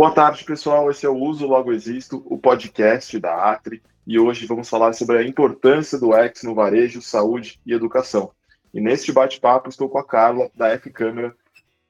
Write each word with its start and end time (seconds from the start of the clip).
Boa 0.00 0.12
tarde, 0.12 0.44
pessoal. 0.44 0.90
Esse 0.90 1.04
é 1.04 1.10
o 1.10 1.14
Uso 1.14 1.46
Logo 1.46 1.70
Existo, 1.70 2.22
o 2.24 2.38
podcast 2.38 3.18
da 3.18 3.52
Atri, 3.52 3.82
e 4.06 4.18
hoje 4.18 4.46
vamos 4.46 4.66
falar 4.66 4.94
sobre 4.94 5.18
a 5.18 5.22
importância 5.22 5.98
do 5.98 6.14
X 6.14 6.42
no 6.42 6.54
varejo, 6.54 7.02
saúde 7.02 7.60
e 7.66 7.74
educação. 7.74 8.30
E 8.72 8.80
neste 8.80 9.12
bate-papo 9.12 9.68
estou 9.68 9.90
com 9.90 9.98
a 9.98 10.02
Carla, 10.02 10.50
da 10.54 10.68
F 10.68 10.88
Câmara, 10.88 11.36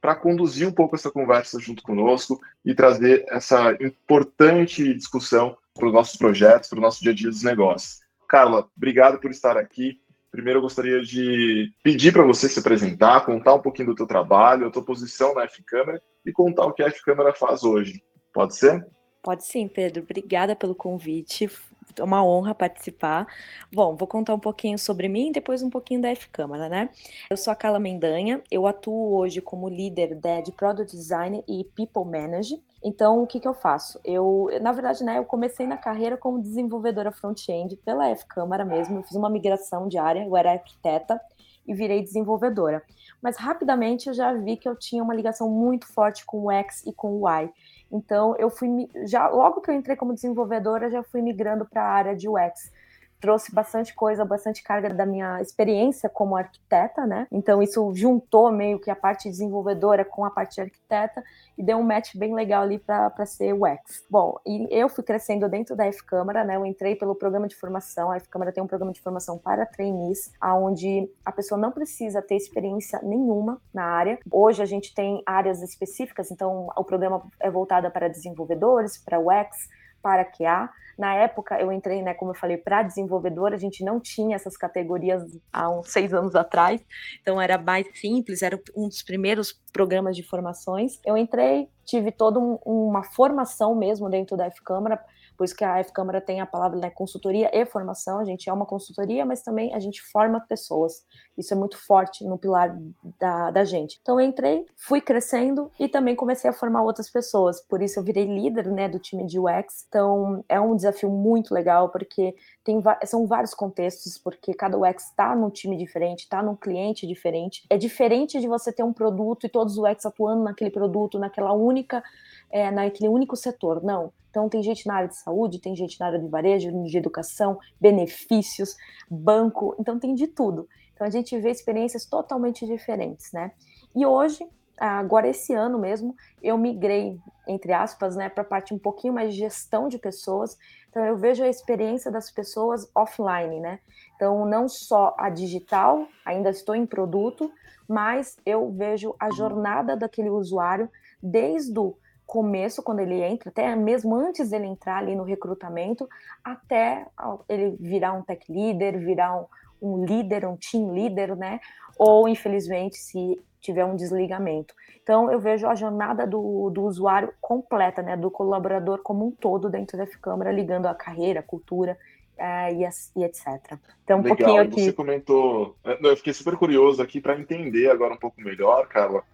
para 0.01 0.17
conduzir 0.17 0.67
um 0.67 0.73
pouco 0.73 0.97
essa 0.97 1.09
conversa 1.09 1.61
junto 1.61 1.85
conosco 1.85 2.41
e 2.65 2.75
trazer 2.75 3.25
essa 3.29 3.79
importante 3.81 4.93
discussão 4.93 5.57
para 5.73 5.87
os 5.87 5.93
nossos 5.93 6.17
projetos, 6.17 6.69
para 6.69 6.81
o 6.81 6.83
nosso 6.83 7.01
dia 7.01 7.13
a 7.13 7.15
dia 7.15 7.31
dos 7.31 7.45
negócios. 7.45 8.01
Carla, 8.29 8.69
obrigado 8.77 9.21
por 9.21 9.31
estar 9.31 9.57
aqui. 9.57 10.01
Primeiro, 10.31 10.59
eu 10.59 10.63
gostaria 10.63 11.01
de 11.01 11.73
pedir 11.83 12.13
para 12.13 12.23
você 12.23 12.49
se 12.49 12.61
apresentar, 12.61 13.25
contar 13.25 13.55
um 13.55 13.61
pouquinho 13.61 13.89
do 13.89 13.95
teu 13.95 14.07
trabalho, 14.07 14.67
a 14.67 14.71
tua 14.71 14.85
posição 14.85 15.35
na 15.35 15.43
F-Câmara 15.45 16.01
e 16.25 16.33
contar 16.33 16.67
o 16.67 16.73
que 16.73 16.83
a 16.83 16.87
F-Câmara 16.87 17.35
faz 17.35 17.65
hoje. 17.65 18.03
Pode 18.33 18.57
ser? 18.57 18.87
Pode 19.23 19.45
sim, 19.45 19.67
Pedro. 19.67 20.03
Obrigada 20.03 20.55
pelo 20.55 20.75
convite. 20.75 21.51
É 21.99 22.03
uma 22.03 22.25
honra 22.25 22.55
participar. 22.55 23.27
Bom, 23.73 23.97
vou 23.97 24.07
contar 24.07 24.35
um 24.35 24.39
pouquinho 24.39 24.79
sobre 24.79 25.09
mim 25.09 25.29
e 25.29 25.33
depois 25.33 25.63
um 25.63 25.71
pouquinho 25.71 26.01
da 26.01 26.09
F-Câmara, 26.11 26.69
né? 26.69 26.91
Eu 27.29 27.37
sou 27.37 27.53
a 27.53 27.57
Carla 27.57 27.79
Mendanha, 27.79 28.43
eu 28.51 28.67
atuo 28.67 29.17
hoje 29.17 29.41
como 29.41 29.69
líder 29.69 30.19
de 30.45 30.53
Product 30.53 30.97
Design 30.97 31.43
e 31.49 31.65
People 31.65 32.05
Manager. 32.05 32.59
Então, 32.83 33.23
o 33.23 33.27
que, 33.27 33.41
que 33.41 33.47
eu 33.47 33.55
faço? 33.55 34.01
Eu, 34.05 34.49
na 34.63 34.73
verdade, 34.73 35.05
né, 35.05 35.19
eu 35.19 35.25
comecei 35.25 35.67
na 35.67 35.77
carreira 35.77 36.17
como 36.17 36.41
desenvolvedora 36.41 37.13
front-end 37.13 37.77
pela 37.77 38.09
F-Câmara 38.09 38.65
mesmo. 38.65 38.99
Eu 38.99 39.03
fiz 39.03 39.17
uma 39.17 39.29
migração 39.29 39.87
de 39.87 39.99
área, 39.99 40.25
eu 40.25 40.37
era 40.37 40.53
arquiteta 40.53 41.21
e 41.67 41.75
virei 41.75 42.03
desenvolvedora. 42.03 42.83
Mas 43.21 43.37
rapidamente 43.37 44.09
eu 44.09 44.15
já 44.15 44.33
vi 44.33 44.57
que 44.57 44.69
eu 44.69 44.75
tinha 44.75 45.03
uma 45.03 45.15
ligação 45.15 45.51
muito 45.51 45.87
forte 45.93 46.25
com 46.25 46.45
o 46.45 46.51
X 46.51 46.85
e 46.87 46.93
com 46.93 47.21
o 47.21 47.29
Y. 47.29 47.51
Então 47.91 48.37
eu 48.39 48.51
fui 48.51 48.89
já 49.07 49.29
logo 49.29 49.61
que 49.61 49.71
eu 49.71 49.75
entrei 49.75 49.97
como 49.97 50.15
desenvolvedora 50.15 50.91
já 50.91 51.03
fui 51.03 51.23
migrando 51.23 51.67
para 51.67 51.83
a 51.83 51.93
área 51.93 52.17
de 52.17 52.29
UX 52.29 52.73
trouxe 53.21 53.55
bastante 53.55 53.95
coisa, 53.95 54.25
bastante 54.25 54.63
carga 54.63 54.89
da 54.93 55.05
minha 55.05 55.41
experiência 55.41 56.09
como 56.09 56.37
arquiteta, 56.37 57.07
né? 57.07 57.27
Então 57.31 57.63
isso 57.63 57.93
juntou 57.95 58.51
meio 58.51 58.79
que 58.79 58.91
a 58.91 58.97
parte 58.97 59.29
desenvolvedora 59.29 60.05
com 60.05 60.25
a 60.25 60.31
parte 60.31 60.61
arquiteta 60.61 61.23
e 61.57 61.63
deu 61.63 61.79
um 61.79 61.83
match 61.83 62.17
bem 62.17 62.35
legal 62.35 62.63
ali 62.63 62.79
para 62.79 63.27
ser 63.27 63.53
UX. 63.53 64.05
Bom, 64.09 64.39
e 64.47 64.67
eu 64.71 64.89
fui 64.89 65.05
crescendo 65.05 65.49
dentro 65.49 65.77
da 65.77 65.87
F-Câmara, 65.87 66.43
né? 66.45 66.57
Eu 66.57 66.65
entrei 66.65 66.97
pelo 66.97 67.15
programa 67.15 67.47
de 67.47 67.55
formação, 67.55 68.11
a 68.11 68.17
F-Câmara 68.17 68.53
tem 68.53 68.63
um 68.63 68.67
programa 68.67 68.93
de 68.93 69.01
formação 69.01 69.37
para 69.37 69.67
trainees, 69.67 70.33
onde 70.43 71.11
a 71.25 71.33
pessoa 71.33 71.61
não 71.61 71.71
precisa 71.71 72.23
ter 72.23 72.37
experiência 72.37 73.01
nenhuma 73.03 73.61
na 73.73 73.85
área. 73.85 74.19
Hoje 74.31 74.63
a 74.63 74.67
gente 74.67 74.95
tem 74.95 75.23
áreas 75.27 75.63
específicas, 75.63 76.31
então 76.31 76.69
o 76.77 76.85
programa 76.85 77.23
é 77.39 77.51
voltado 77.51 77.91
para 77.91 78.09
desenvolvedores, 78.09 78.97
para 78.99 79.19
UX, 79.19 79.69
para 80.03 80.25
QA. 80.25 80.71
Na 80.99 81.15
época, 81.15 81.59
eu 81.59 81.73
entrei, 81.73 82.03
né, 82.03 82.13
como 82.13 82.33
eu 82.33 82.35
falei, 82.35 82.59
para 82.59 82.83
desenvolvedor, 82.83 83.55
a 83.55 83.57
gente 83.57 83.83
não 83.83 83.99
tinha 83.99 84.37
essas 84.37 84.57
categorias 84.57 85.23
há 85.51 85.71
uns 85.71 85.91
seis 85.91 86.13
anos 86.13 86.35
atrás, 86.35 86.85
então 87.23 87.41
era 87.41 87.57
mais 87.57 87.87
simples, 87.99 88.43
era 88.43 88.61
um 88.77 88.87
dos 88.87 89.03
primeiros 89.03 89.53
programas 89.73 90.15
de 90.15 90.23
formações. 90.23 91.01
Eu 91.05 91.17
entrei, 91.17 91.69
tive 91.87 92.13
toda 92.13 92.39
um, 92.39 92.59
uma 92.67 93.03
formação 93.03 93.75
mesmo 93.75 94.11
dentro 94.11 94.37
da 94.37 94.47
F-Câmara, 94.47 95.03
por 95.41 95.47
isso 95.47 95.57
que 95.57 95.65
a 95.65 95.79
F-Câmara 95.79 96.21
tem 96.21 96.39
a 96.43 96.45
palavra 96.45 96.79
né, 96.79 96.91
consultoria 96.91 97.51
e 97.51 97.65
formação. 97.65 98.19
A 98.19 98.27
gente 98.27 98.51
é 98.51 98.53
uma 98.53 98.67
consultoria, 98.67 99.25
mas 99.25 99.41
também 99.41 99.73
a 99.73 99.79
gente 99.79 100.03
forma 100.03 100.39
pessoas. 100.39 101.03
Isso 101.35 101.55
é 101.55 101.57
muito 101.57 101.79
forte 101.79 102.27
no 102.27 102.37
pilar 102.37 102.79
da, 103.19 103.51
da 103.51 103.65
gente. 103.65 103.99
Então 104.03 104.21
eu 104.21 104.27
entrei, 104.27 104.67
fui 104.77 105.01
crescendo 105.01 105.73
e 105.81 105.89
também 105.89 106.15
comecei 106.15 106.51
a 106.51 106.53
formar 106.53 106.83
outras 106.83 107.09
pessoas. 107.09 107.59
Por 107.59 107.81
isso 107.81 107.99
eu 107.99 108.05
virei 108.05 108.27
líder 108.27 108.71
né, 108.71 108.87
do 108.87 108.99
time 108.99 109.25
de 109.25 109.41
UX. 109.41 109.87
Então 109.89 110.45
é 110.47 110.61
um 110.61 110.77
desafio 110.77 111.09
muito 111.09 111.55
legal, 111.55 111.89
porque 111.89 112.37
tem, 112.63 112.83
são 113.07 113.27
vários 113.27 113.55
contextos, 113.55 114.19
porque 114.19 114.53
cada 114.53 114.77
UX 114.77 115.05
está 115.05 115.35
num 115.35 115.49
time 115.49 115.75
diferente, 115.75 116.25
está 116.25 116.43
num 116.43 116.55
cliente 116.55 117.07
diferente. 117.07 117.65
É 117.71 117.79
diferente 117.79 118.39
de 118.39 118.47
você 118.47 118.71
ter 118.71 118.83
um 118.83 118.93
produto 118.93 119.47
e 119.47 119.49
todos 119.49 119.79
os 119.79 119.83
UX 119.83 120.05
atuando 120.05 120.45
naquele 120.45 120.69
produto, 120.69 121.19
naquela 121.19 121.55
única, 121.55 122.05
é, 122.51 122.71
naquele 122.71 123.09
único 123.09 123.37
setor. 123.37 123.83
Não 123.83 124.13
então, 124.31 124.49
tem 124.49 124.63
gente 124.63 124.87
na 124.87 124.95
área 124.95 125.09
de 125.09 125.17
saúde, 125.17 125.61
tem 125.61 125.75
gente 125.75 125.99
na 125.99 126.07
área 126.07 126.19
de 126.19 126.29
varejo, 126.29 126.71
de 126.85 126.97
educação, 126.97 127.59
benefícios, 127.81 128.77
banco, 129.11 129.75
então 129.79 129.99
tem 129.99 130.15
de 130.15 130.29
tudo. 130.29 130.69
Então, 130.95 131.07
a 131.07 131.11
gente 131.11 131.37
vê 131.39 131.51
experiências 131.51 132.07
totalmente 132.07 132.65
diferentes, 132.65 133.33
né? 133.33 133.53
E 133.95 134.07
hoje, 134.07 134.47
agora 134.79 135.29
esse 135.29 135.53
ano 135.53 135.79
mesmo, 135.79 136.15
eu 136.41 136.57
migrei, 136.57 137.19
entre 137.47 137.73
aspas, 137.73 138.17
né, 138.17 138.29
para 138.29 138.43
a 138.43 138.47
parte 138.47 138.73
um 138.73 138.79
pouquinho 138.79 139.13
mais 139.13 139.35
de 139.35 139.41
gestão 139.41 139.89
de 139.89 139.99
pessoas. 139.99 140.57
Então, 140.89 141.05
eu 141.05 141.17
vejo 141.17 141.43
a 141.43 141.49
experiência 141.49 142.11
das 142.11 142.31
pessoas 142.31 142.89
offline, 142.95 143.61
né? 143.61 143.81
Então, 144.15 144.47
não 144.47 144.69
só 144.69 145.15
a 145.19 145.29
digital, 145.29 146.07
ainda 146.25 146.51
estou 146.51 146.75
em 146.75 146.87
produto, 146.87 147.51
mas 147.89 148.37
eu 148.47 148.71
vejo 148.71 149.15
a 149.19 149.31
jornada 149.31 149.97
daquele 149.97 150.31
usuário 150.31 150.89
desde 151.21 151.79
o 151.79 151.97
começo, 152.31 152.81
quando 152.81 153.01
ele 153.01 153.21
entra, 153.21 153.51
até 153.51 153.75
mesmo 153.75 154.15
antes 154.15 154.51
dele 154.51 154.67
entrar 154.67 154.99
ali 154.99 155.17
no 155.17 155.25
recrutamento, 155.25 156.09
até 156.45 157.05
ele 157.49 157.77
virar 157.81 158.13
um 158.13 158.23
tech 158.23 158.41
leader, 158.49 158.97
virar 159.01 159.37
um, 159.37 159.47
um 159.83 160.05
líder, 160.05 160.47
um 160.47 160.57
team 160.57 160.93
leader, 160.93 161.35
né? 161.35 161.59
Ou, 161.99 162.29
infelizmente, 162.29 162.99
se 162.99 163.37
tiver 163.61 163.85
um 163.85 163.97
desligamento. 163.97 164.73
Então, 165.03 165.29
eu 165.29 165.41
vejo 165.41 165.67
a 165.67 165.75
jornada 165.75 166.25
do, 166.25 166.71
do 166.71 166.85
usuário 166.85 167.35
completa, 167.41 168.01
né? 168.01 168.17
Do 168.17 168.31
colaborador 168.31 169.01
como 169.03 169.27
um 169.27 169.33
todo 169.33 169.69
dentro 169.69 169.99
da 169.99 170.05
F-Câmara, 170.05 170.53
ligando 170.53 170.87
a 170.87 170.95
carreira, 170.95 171.41
a 171.41 171.43
cultura 171.43 171.99
é, 172.39 172.73
e, 172.73 172.89
e, 173.17 173.25
etc. 173.25 173.77
Então, 174.05 174.21
um 174.21 174.23
Legal. 174.23 174.37
pouquinho 174.37 174.63
aqui. 174.63 174.85
Você 174.85 174.93
comentou. 174.93 175.75
É, 175.83 175.99
eu 176.01 176.17
fiquei 176.17 176.33
super 176.33 176.57
curioso 176.57 177.03
aqui 177.03 177.21
para 177.21 177.37
entender 177.37 177.91
agora 177.91 178.15
um 178.15 178.19
pouco 178.19 178.41
melhor, 178.41 178.87
Carla, 178.87 179.25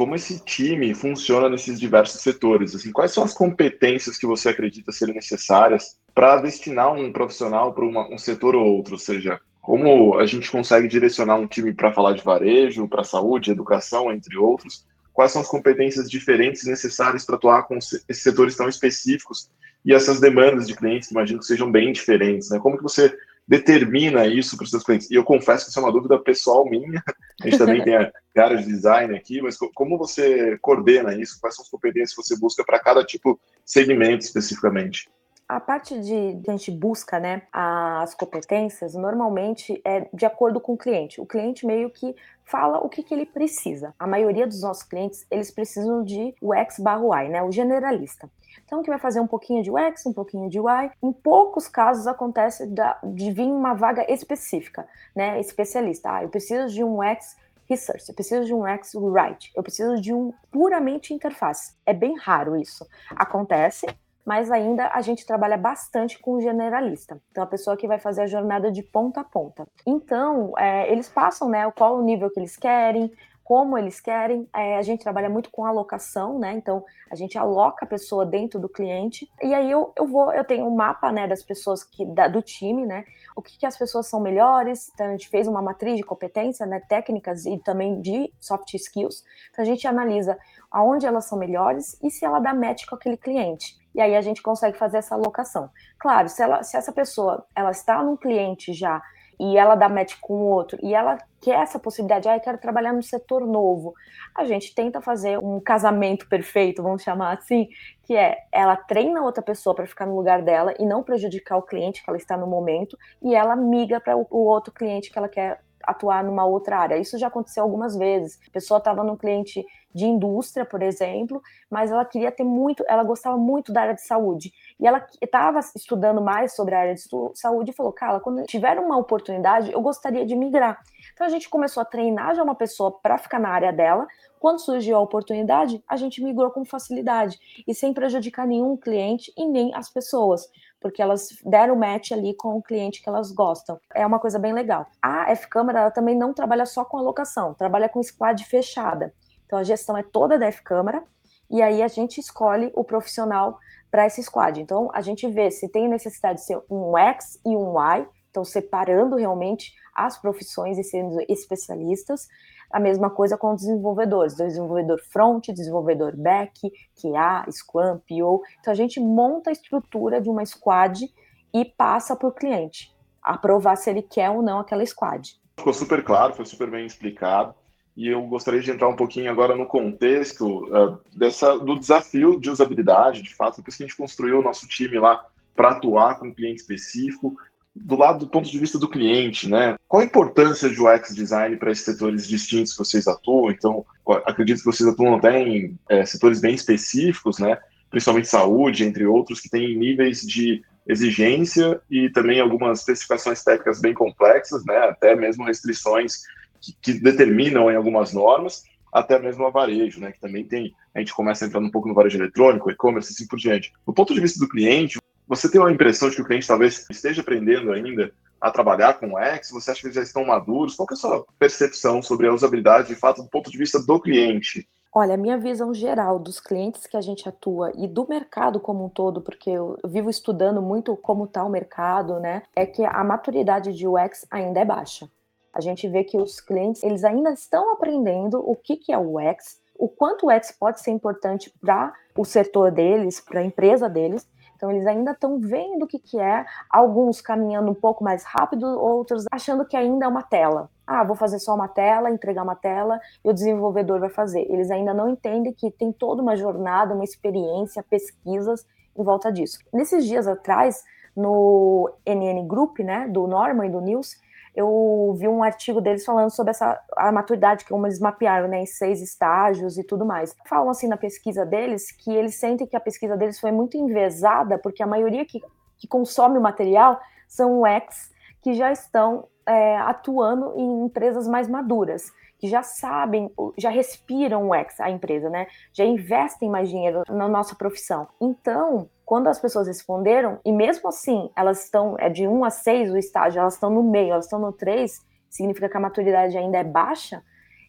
como 0.00 0.14
esse 0.14 0.42
time 0.42 0.94
funciona 0.94 1.46
nesses 1.46 1.78
diversos 1.78 2.22
setores. 2.22 2.74
Assim, 2.74 2.90
quais 2.90 3.12
são 3.12 3.22
as 3.22 3.34
competências 3.34 4.16
que 4.16 4.24
você 4.24 4.48
acredita 4.48 4.90
serem 4.92 5.14
necessárias 5.14 5.98
para 6.14 6.40
destinar 6.40 6.90
um 6.94 7.12
profissional 7.12 7.74
para 7.74 7.84
um 7.84 8.16
setor 8.16 8.56
ou 8.56 8.64
outro? 8.64 8.94
Ou 8.94 8.98
seja, 8.98 9.38
como 9.60 10.18
a 10.18 10.24
gente 10.24 10.50
consegue 10.50 10.88
direcionar 10.88 11.34
um 11.34 11.46
time 11.46 11.74
para 11.74 11.92
falar 11.92 12.14
de 12.14 12.24
varejo, 12.24 12.88
para 12.88 13.04
saúde, 13.04 13.50
educação, 13.50 14.10
entre 14.10 14.38
outros? 14.38 14.86
Quais 15.12 15.32
são 15.32 15.42
as 15.42 15.48
competências 15.48 16.10
diferentes 16.10 16.64
necessárias 16.64 17.26
para 17.26 17.36
atuar 17.36 17.64
com 17.64 17.76
esses 17.76 18.22
setores 18.22 18.56
tão 18.56 18.70
específicos 18.70 19.50
e 19.84 19.92
essas 19.92 20.18
demandas 20.18 20.66
de 20.66 20.74
clientes, 20.74 21.10
imagino 21.10 21.40
que 21.40 21.44
sejam 21.44 21.70
bem 21.70 21.92
diferentes, 21.92 22.48
né? 22.48 22.58
Como 22.58 22.78
que 22.78 22.82
você 22.82 23.14
determina 23.50 24.28
isso 24.28 24.56
para 24.56 24.62
os 24.62 24.70
seus 24.70 24.84
clientes? 24.84 25.10
E 25.10 25.16
eu 25.16 25.24
confesso 25.24 25.64
que 25.64 25.70
isso 25.70 25.80
é 25.80 25.82
uma 25.82 25.90
dúvida 25.90 26.16
pessoal 26.20 26.64
minha. 26.64 27.02
A 27.42 27.44
gente 27.48 27.58
também 27.58 27.82
tem 27.82 27.96
a 27.96 28.12
área 28.36 28.56
de 28.56 28.64
design 28.64 29.16
aqui, 29.16 29.42
mas 29.42 29.58
como 29.74 29.98
você 29.98 30.56
coordena 30.58 31.12
isso? 31.16 31.40
Quais 31.40 31.56
são 31.56 31.64
as 31.64 31.68
competências 31.68 32.14
que 32.14 32.22
você 32.22 32.38
busca 32.38 32.64
para 32.64 32.78
cada 32.78 33.04
tipo 33.04 33.40
de 33.64 33.72
segmento 33.72 34.24
especificamente? 34.24 35.10
A 35.48 35.58
parte 35.58 35.98
de, 35.98 36.34
de 36.34 36.48
a 36.48 36.52
gente 36.52 36.70
busca, 36.70 37.18
né, 37.18 37.42
as 37.52 38.14
competências, 38.14 38.94
normalmente 38.94 39.80
é 39.84 40.08
de 40.14 40.24
acordo 40.24 40.60
com 40.60 40.74
o 40.74 40.78
cliente. 40.78 41.20
O 41.20 41.26
cliente 41.26 41.66
meio 41.66 41.90
que 41.90 42.14
fala 42.44 42.78
o 42.78 42.88
que, 42.88 43.02
que 43.02 43.12
ele 43.12 43.26
precisa. 43.26 43.92
A 43.98 44.06
maioria 44.06 44.46
dos 44.46 44.62
nossos 44.62 44.84
clientes, 44.84 45.26
eles 45.28 45.50
precisam 45.50 46.04
de 46.04 46.32
UX 46.40 46.78
barra 46.78 47.02
UI, 47.02 47.28
né, 47.30 47.42
o 47.42 47.50
generalista. 47.50 48.30
Então, 48.64 48.82
que 48.82 48.90
vai 48.90 48.98
fazer 48.98 49.20
um 49.20 49.26
pouquinho 49.26 49.62
de 49.62 49.70
UX, 49.70 50.06
um 50.06 50.12
pouquinho 50.12 50.48
de 50.48 50.60
UI. 50.60 50.90
Em 51.02 51.12
poucos 51.12 51.68
casos 51.68 52.06
acontece 52.06 52.68
de 53.04 53.30
vir 53.32 53.48
uma 53.48 53.74
vaga 53.74 54.10
específica, 54.12 54.86
né? 55.14 55.40
Especialista. 55.40 56.12
Ah, 56.12 56.22
eu 56.22 56.28
preciso 56.28 56.74
de 56.74 56.84
um 56.84 57.00
UX 57.00 57.36
research, 57.68 58.08
eu 58.08 58.14
preciso 58.14 58.44
de 58.44 58.52
um 58.52 58.62
UX 58.64 58.94
write, 58.94 59.52
eu 59.54 59.62
preciso 59.62 60.00
de 60.00 60.12
um 60.12 60.32
puramente 60.50 61.14
interface. 61.14 61.76
É 61.86 61.94
bem 61.94 62.16
raro 62.18 62.56
isso. 62.56 62.84
Acontece, 63.14 63.86
mas 64.26 64.50
ainda 64.50 64.90
a 64.92 65.00
gente 65.00 65.24
trabalha 65.24 65.56
bastante 65.56 66.18
com 66.18 66.40
generalista. 66.40 67.20
Então, 67.30 67.44
a 67.44 67.46
pessoa 67.46 67.76
que 67.76 67.86
vai 67.86 67.98
fazer 67.98 68.22
a 68.22 68.26
jornada 68.26 68.70
de 68.70 68.82
ponta 68.82 69.20
a 69.20 69.24
ponta. 69.24 69.66
Então, 69.86 70.52
é, 70.58 70.90
eles 70.90 71.08
passam, 71.08 71.48
né, 71.48 71.70
qual 71.70 71.96
o 71.96 72.02
nível 72.02 72.30
que 72.30 72.40
eles 72.40 72.56
querem, 72.56 73.10
como 73.50 73.76
eles 73.76 73.98
querem. 73.98 74.48
É, 74.54 74.76
a 74.76 74.82
gente 74.82 75.02
trabalha 75.02 75.28
muito 75.28 75.50
com 75.50 75.64
alocação, 75.64 76.38
né? 76.38 76.52
Então 76.52 76.84
a 77.10 77.16
gente 77.16 77.36
aloca 77.36 77.84
a 77.84 77.88
pessoa 77.88 78.24
dentro 78.24 78.60
do 78.60 78.68
cliente 78.68 79.28
e 79.42 79.52
aí 79.52 79.68
eu, 79.68 79.92
eu 79.96 80.06
vou, 80.06 80.32
eu 80.32 80.44
tenho 80.44 80.64
um 80.66 80.76
mapa, 80.76 81.10
né, 81.10 81.26
das 81.26 81.42
pessoas 81.42 81.82
que 81.82 82.06
da, 82.06 82.28
do 82.28 82.40
time, 82.40 82.86
né? 82.86 83.04
O 83.34 83.42
que, 83.42 83.58
que 83.58 83.66
as 83.66 83.76
pessoas 83.76 84.06
são 84.06 84.20
melhores. 84.20 84.88
Então 84.94 85.04
a 85.04 85.10
gente 85.10 85.28
fez 85.28 85.48
uma 85.48 85.60
matriz 85.60 85.96
de 85.96 86.04
competência, 86.04 86.64
né, 86.64 86.78
técnicas 86.88 87.44
e 87.44 87.58
também 87.58 88.00
de 88.00 88.32
soft 88.38 88.72
skills. 88.72 89.24
Então 89.50 89.64
a 89.64 89.66
gente 89.66 89.84
analisa 89.84 90.38
aonde 90.70 91.04
elas 91.04 91.24
são 91.24 91.36
melhores 91.36 91.98
e 92.00 92.08
se 92.08 92.24
ela 92.24 92.38
dá 92.38 92.54
match 92.54 92.86
com 92.86 92.94
aquele 92.94 93.16
cliente. 93.16 93.76
E 93.92 94.00
aí 94.00 94.14
a 94.14 94.20
gente 94.20 94.40
consegue 94.42 94.78
fazer 94.78 94.98
essa 94.98 95.16
alocação. 95.16 95.68
Claro, 95.98 96.28
se, 96.28 96.40
ela, 96.40 96.62
se 96.62 96.76
essa 96.76 96.92
pessoa 96.92 97.44
ela 97.56 97.72
está 97.72 98.00
num 98.00 98.16
cliente 98.16 98.72
já 98.72 99.02
e 99.40 99.56
ela 99.56 99.74
dá 99.74 99.88
match 99.88 100.16
com 100.20 100.34
o 100.34 100.46
outro, 100.50 100.78
e 100.82 100.94
ela 100.94 101.16
quer 101.40 101.62
essa 101.62 101.78
possibilidade, 101.78 102.28
ah, 102.28 102.36
eu 102.36 102.40
quero 102.40 102.58
trabalhar 102.58 102.92
no 102.92 103.02
setor 103.02 103.46
novo. 103.46 103.94
A 104.34 104.44
gente 104.44 104.74
tenta 104.74 105.00
fazer 105.00 105.38
um 105.38 105.58
casamento 105.58 106.28
perfeito, 106.28 106.82
vamos 106.82 107.02
chamar 107.02 107.38
assim, 107.38 107.66
que 108.04 108.14
é 108.14 108.36
ela 108.52 108.76
treina 108.76 109.22
outra 109.22 109.42
pessoa 109.42 109.74
para 109.74 109.86
ficar 109.86 110.04
no 110.04 110.14
lugar 110.14 110.42
dela 110.42 110.74
e 110.78 110.84
não 110.84 111.02
prejudicar 111.02 111.56
o 111.56 111.62
cliente 111.62 112.04
que 112.04 112.10
ela 112.10 112.18
está 112.18 112.36
no 112.36 112.46
momento, 112.46 112.98
e 113.22 113.34
ela 113.34 113.56
miga 113.56 113.98
para 113.98 114.14
o 114.14 114.26
outro 114.30 114.72
cliente 114.74 115.10
que 115.10 115.18
ela 115.18 115.28
quer 115.28 115.62
atuar 115.82 116.22
numa 116.22 116.44
outra 116.44 116.78
área. 116.78 116.98
Isso 116.98 117.18
já 117.18 117.28
aconteceu 117.28 117.62
algumas 117.62 117.96
vezes. 117.96 118.38
A 118.46 118.50
pessoa 118.50 118.76
estava 118.76 119.02
num 119.02 119.16
cliente 119.16 119.64
de 119.94 120.04
indústria, 120.04 120.64
por 120.64 120.82
exemplo, 120.82 121.42
mas 121.68 121.90
ela 121.90 122.04
queria 122.04 122.30
ter 122.30 122.44
muito, 122.44 122.84
ela 122.86 123.02
gostava 123.02 123.36
muito 123.36 123.72
da 123.72 123.82
área 123.82 123.94
de 123.94 124.02
saúde. 124.02 124.52
E 124.80 124.86
ela 124.86 125.06
estava 125.20 125.60
estudando 125.76 126.22
mais 126.22 126.54
sobre 126.54 126.74
a 126.74 126.80
área 126.80 126.94
de 126.94 127.02
saúde 127.34 127.70
e 127.70 127.74
falou: 127.74 127.92
Cara, 127.92 128.18
quando 128.18 128.44
tiver 128.44 128.78
uma 128.78 128.96
oportunidade, 128.96 129.70
eu 129.72 129.80
gostaria 129.80 130.24
de 130.24 130.34
migrar. 130.34 130.82
Então 131.12 131.26
a 131.26 131.30
gente 131.30 131.48
começou 131.48 131.82
a 131.82 131.84
treinar 131.84 132.34
já 132.34 132.42
uma 132.42 132.54
pessoa 132.54 132.90
para 132.90 133.18
ficar 133.18 133.38
na 133.38 133.50
área 133.50 133.72
dela. 133.72 134.06
Quando 134.38 134.58
surgiu 134.58 134.96
a 134.96 135.00
oportunidade, 135.00 135.84
a 135.86 135.96
gente 135.96 136.22
migrou 136.24 136.50
com 136.50 136.64
facilidade 136.64 137.38
e 137.68 137.74
sem 137.74 137.92
prejudicar 137.92 138.46
nenhum 138.46 138.74
cliente 138.74 139.30
e 139.36 139.44
nem 139.46 139.74
as 139.74 139.90
pessoas 139.90 140.48
porque 140.80 141.02
elas 141.02 141.28
deram 141.44 141.76
match 141.76 142.10
ali 142.10 142.34
com 142.34 142.56
o 142.56 142.62
cliente 142.62 143.02
que 143.02 143.08
elas 143.08 143.30
gostam. 143.30 143.78
É 143.94 144.06
uma 144.06 144.18
coisa 144.18 144.38
bem 144.38 144.54
legal. 144.54 144.86
A 145.00 145.30
F-Câmara 145.32 145.90
também 145.90 146.16
não 146.16 146.32
trabalha 146.32 146.64
só 146.64 146.84
com 146.84 146.96
alocação, 146.96 147.52
trabalha 147.52 147.88
com 147.88 148.02
squad 148.02 148.42
fechada. 148.46 149.12
Então 149.44 149.58
a 149.58 149.62
gestão 149.62 149.96
é 149.96 150.02
toda 150.02 150.38
da 150.38 150.46
F-Câmara 150.46 151.04
e 151.50 151.60
aí 151.60 151.82
a 151.82 151.88
gente 151.88 152.18
escolhe 152.18 152.72
o 152.74 152.82
profissional 152.82 153.58
para 153.90 154.06
esse 154.06 154.22
squad. 154.22 154.60
Então 154.60 154.90
a 154.92 155.00
gente 155.00 155.28
vê 155.28 155.50
se 155.50 155.68
tem 155.68 155.88
necessidade 155.88 156.40
de 156.40 156.46
ser 156.46 156.62
um 156.70 156.96
X 156.96 157.40
e 157.44 157.56
um 157.56 157.74
Y, 157.74 158.06
então 158.30 158.44
separando 158.44 159.16
realmente 159.16 159.72
as 159.94 160.18
profissões 160.18 160.78
e 160.78 160.84
sendo 160.84 161.18
especialistas. 161.28 162.28
A 162.70 162.78
mesma 162.78 163.10
coisa 163.10 163.36
com 163.36 163.52
os 163.52 163.62
desenvolvedores, 163.62 164.36
desenvolvedor 164.36 165.00
front, 165.10 165.48
desenvolvedor 165.48 166.16
back, 166.16 166.70
QA, 166.94 167.44
Scrum, 167.50 167.98
PO. 168.08 168.42
Então 168.60 168.72
a 168.72 168.76
gente 168.76 169.00
monta 169.00 169.50
a 169.50 169.52
estrutura 169.52 170.20
de 170.20 170.30
uma 170.30 170.46
squad 170.46 171.12
e 171.52 171.64
passa 171.64 172.14
para 172.14 172.28
o 172.28 172.32
cliente 172.32 172.94
aprovar 173.22 173.76
se 173.76 173.90
ele 173.90 174.02
quer 174.02 174.30
ou 174.30 174.42
não 174.42 174.58
aquela 174.58 174.84
squad. 174.86 175.38
Ficou 175.56 175.74
super 175.74 176.02
claro, 176.02 176.34
foi 176.34 176.46
super 176.46 176.70
bem 176.70 176.86
explicado. 176.86 177.54
E 177.96 178.08
eu 178.08 178.22
gostaria 178.22 178.60
de 178.60 178.70
entrar 178.70 178.88
um 178.88 178.96
pouquinho 178.96 179.30
agora 179.30 179.56
no 179.56 179.66
contexto 179.66 180.64
uh, 180.66 180.98
dessa, 181.14 181.58
do 181.58 181.78
desafio 181.78 182.40
de 182.40 182.50
usabilidade, 182.50 183.22
de 183.22 183.34
fato, 183.34 183.56
depois 183.56 183.76
que 183.76 183.82
a 183.82 183.86
gente 183.86 183.96
construiu 183.96 184.40
o 184.40 184.42
nosso 184.42 184.66
time 184.66 184.98
lá 184.98 185.24
para 185.54 185.70
atuar 185.70 186.18
com 186.18 186.28
um 186.28 186.34
cliente 186.34 186.60
específico, 186.60 187.36
do 187.74 187.96
lado 187.96 188.20
do 188.20 188.28
ponto 188.28 188.50
de 188.50 188.58
vista 188.58 188.78
do 188.78 188.88
cliente, 188.88 189.48
né? 189.48 189.76
Qual 189.86 190.02
a 190.02 190.04
importância 190.04 190.68
de 190.68 190.80
UX 190.80 191.14
design 191.14 191.56
para 191.56 191.70
esses 191.70 191.84
setores 191.84 192.26
distintos 192.26 192.72
que 192.72 192.78
vocês 192.78 193.06
atuam? 193.06 193.50
Então, 193.50 193.84
acredito 194.26 194.58
que 194.58 194.64
vocês 194.64 194.88
atuam 194.88 195.16
até 195.16 195.40
em 195.40 195.78
é, 195.88 196.04
setores 196.04 196.40
bem 196.40 196.54
específicos, 196.54 197.38
né? 197.38 197.58
Principalmente 197.90 198.28
saúde, 198.28 198.84
entre 198.84 199.06
outros, 199.06 199.40
que 199.40 199.48
têm 199.48 199.76
níveis 199.76 200.20
de 200.22 200.62
exigência 200.86 201.80
e 201.90 202.10
também 202.10 202.40
algumas 202.40 202.80
especificações 202.80 203.42
técnicas 203.44 203.80
bem 203.80 203.94
complexas, 203.94 204.64
né? 204.64 204.76
Até 204.78 205.14
mesmo 205.14 205.44
restrições 205.44 206.22
que, 206.60 206.72
que 206.80 207.00
determinam 207.00 207.70
em 207.70 207.76
algumas 207.76 208.12
normas, 208.12 208.64
até 208.92 209.18
mesmo 209.18 209.46
a 209.46 209.50
varejo, 209.50 210.00
né? 210.00 210.12
Que 210.12 210.20
também 210.20 210.44
tem, 210.44 210.74
a 210.94 210.98
gente 210.98 211.14
começa 211.14 211.46
entrando 211.46 211.66
um 211.66 211.70
pouco 211.70 211.88
no 211.88 211.94
varejo 211.94 212.18
eletrônico, 212.18 212.70
e-commerce, 212.70 213.12
assim 213.12 213.26
por 213.26 213.38
diante. 213.38 213.72
Do 213.86 213.92
ponto 213.92 214.12
de 214.12 214.20
vista 214.20 214.38
do 214.38 214.48
cliente, 214.48 214.98
você 215.26 215.50
tem 215.50 215.60
uma 215.60 215.72
impressão 215.72 216.10
de 216.10 216.16
que 216.16 216.22
o 216.22 216.26
cliente 216.26 216.46
talvez 216.46 216.86
esteja 216.90 217.20
aprendendo 217.20 217.72
ainda 217.72 218.12
a 218.40 218.50
trabalhar 218.50 218.94
com 218.94 219.12
o 219.12 219.18
X? 219.18 219.50
Você 219.50 219.70
acha 219.70 219.80
que 219.80 219.86
eles 219.86 219.96
já 219.96 220.02
estão 220.02 220.24
maduros? 220.24 220.74
Qual 220.74 220.88
é 220.90 220.94
a 220.94 220.96
sua 220.96 221.26
percepção 221.38 222.02
sobre 222.02 222.26
a 222.26 222.32
usabilidade, 222.32 222.88
de 222.88 222.94
fato, 222.94 223.22
do 223.22 223.28
ponto 223.28 223.50
de 223.50 223.58
vista 223.58 223.80
do 223.80 224.00
cliente? 224.00 224.68
Olha, 224.92 225.14
a 225.14 225.16
minha 225.16 225.38
visão 225.38 225.72
geral 225.72 226.18
dos 226.18 226.40
clientes 226.40 226.84
que 226.84 226.96
a 226.96 227.00
gente 227.00 227.28
atua 227.28 227.70
e 227.76 227.86
do 227.86 228.08
mercado 228.08 228.58
como 228.58 228.84
um 228.84 228.88
todo, 228.88 229.20
porque 229.20 229.50
eu 229.50 229.78
vivo 229.84 230.10
estudando 230.10 230.60
muito 230.60 230.96
como 230.96 231.26
está 231.26 231.44
o 231.44 231.48
mercado, 231.50 232.18
né? 232.18 232.42
É 232.56 232.66
que 232.66 232.84
a 232.84 233.04
maturidade 233.04 233.72
de 233.72 233.86
UX 233.86 234.26
ainda 234.28 234.58
é 234.58 234.64
baixa. 234.64 235.08
A 235.52 235.60
gente 235.60 235.88
vê 235.88 236.04
que 236.04 236.16
os 236.16 236.40
clientes, 236.40 236.82
eles 236.82 237.04
ainda 237.04 237.30
estão 237.32 237.72
aprendendo 237.72 238.38
o 238.38 238.54
que, 238.54 238.76
que 238.76 238.92
é 238.92 238.98
o 238.98 239.18
UX, 239.18 239.60
o 239.78 239.88
quanto 239.88 240.26
o 240.26 240.34
UX 240.34 240.52
pode 240.52 240.80
ser 240.80 240.90
importante 240.90 241.52
para 241.60 241.92
o 242.16 242.24
setor 242.24 242.70
deles, 242.70 243.20
para 243.20 243.40
a 243.40 243.44
empresa 243.44 243.88
deles, 243.88 244.28
então, 244.60 244.70
eles 244.70 244.86
ainda 244.86 245.12
estão 245.12 245.40
vendo 245.40 245.84
o 245.84 245.86
que, 245.86 245.98
que 245.98 246.20
é, 246.20 246.44
alguns 246.68 247.22
caminhando 247.22 247.70
um 247.70 247.74
pouco 247.74 248.04
mais 248.04 248.24
rápido, 248.24 248.66
outros 248.66 249.24
achando 249.32 249.64
que 249.64 249.74
ainda 249.74 250.04
é 250.04 250.08
uma 250.08 250.22
tela. 250.22 250.68
Ah, 250.86 251.02
vou 251.02 251.16
fazer 251.16 251.38
só 251.38 251.54
uma 251.54 251.66
tela, 251.66 252.10
entregar 252.10 252.42
uma 252.42 252.54
tela 252.54 253.00
e 253.24 253.30
o 253.30 253.32
desenvolvedor 253.32 254.00
vai 254.00 254.10
fazer. 254.10 254.40
Eles 254.52 254.70
ainda 254.70 254.92
não 254.92 255.08
entendem 255.08 255.54
que 255.54 255.70
tem 255.70 255.90
toda 255.90 256.20
uma 256.20 256.36
jornada, 256.36 256.92
uma 256.92 257.04
experiência, 257.04 257.82
pesquisas 257.82 258.66
em 258.94 259.02
volta 259.02 259.32
disso. 259.32 259.60
Nesses 259.72 260.04
dias 260.04 260.28
atrás, 260.28 260.84
no 261.16 261.90
NN 262.04 262.46
Group, 262.46 262.80
né, 262.80 263.08
do 263.08 263.26
Norman 263.26 263.64
e 263.64 263.70
do 263.70 263.80
Nils, 263.80 264.20
eu 264.54 265.14
vi 265.18 265.28
um 265.28 265.42
artigo 265.42 265.80
deles 265.80 266.04
falando 266.04 266.30
sobre 266.30 266.50
essa 266.50 266.80
a 266.96 267.12
maturidade, 267.12 267.64
como 267.64 267.86
eles 267.86 268.00
mapearam, 268.00 268.48
né, 268.48 268.60
em 268.62 268.66
seis 268.66 269.00
estágios 269.00 269.78
e 269.78 269.84
tudo 269.84 270.04
mais. 270.04 270.34
Falam 270.48 270.70
assim 270.70 270.88
na 270.88 270.96
pesquisa 270.96 271.46
deles 271.46 271.92
que 271.92 272.12
eles 272.12 272.34
sentem 272.34 272.66
que 272.66 272.76
a 272.76 272.80
pesquisa 272.80 273.16
deles 273.16 273.38
foi 273.38 273.52
muito 273.52 273.76
envezada, 273.76 274.58
porque 274.58 274.82
a 274.82 274.86
maioria 274.86 275.24
que, 275.24 275.40
que 275.78 275.86
consome 275.86 276.38
o 276.38 276.40
material 276.40 277.00
são 277.28 277.66
ex 277.66 278.10
que 278.42 278.54
já 278.54 278.72
estão 278.72 279.28
é, 279.46 279.76
atuando 279.78 280.54
em 280.56 280.84
empresas 280.84 281.28
mais 281.28 281.48
maduras, 281.48 282.12
que 282.38 282.48
já 282.48 282.62
sabem, 282.62 283.30
já 283.58 283.68
respiram 283.68 284.48
o 284.48 284.54
ex, 284.54 284.80
a 284.80 284.90
empresa, 284.90 285.28
né? 285.28 285.46
Já 285.72 285.84
investem 285.84 286.48
mais 286.48 286.68
dinheiro 286.68 287.02
na 287.08 287.28
nossa 287.28 287.54
profissão. 287.54 288.08
Então, 288.20 288.88
quando 289.10 289.26
as 289.26 289.40
pessoas 289.40 289.66
responderam, 289.66 290.38
e 290.44 290.52
mesmo 290.52 290.88
assim, 290.88 291.32
elas 291.34 291.64
estão, 291.64 291.96
é 291.98 292.08
de 292.08 292.28
1 292.28 292.44
a 292.44 292.50
6 292.50 292.92
o 292.92 292.96
estágio, 292.96 293.40
elas 293.40 293.54
estão 293.54 293.68
no 293.68 293.82
meio, 293.82 294.12
elas 294.12 294.26
estão 294.26 294.38
no 294.38 294.52
3, 294.52 295.04
significa 295.28 295.68
que 295.68 295.76
a 295.76 295.80
maturidade 295.80 296.38
ainda 296.38 296.58
é 296.58 296.62
baixa, 296.62 297.20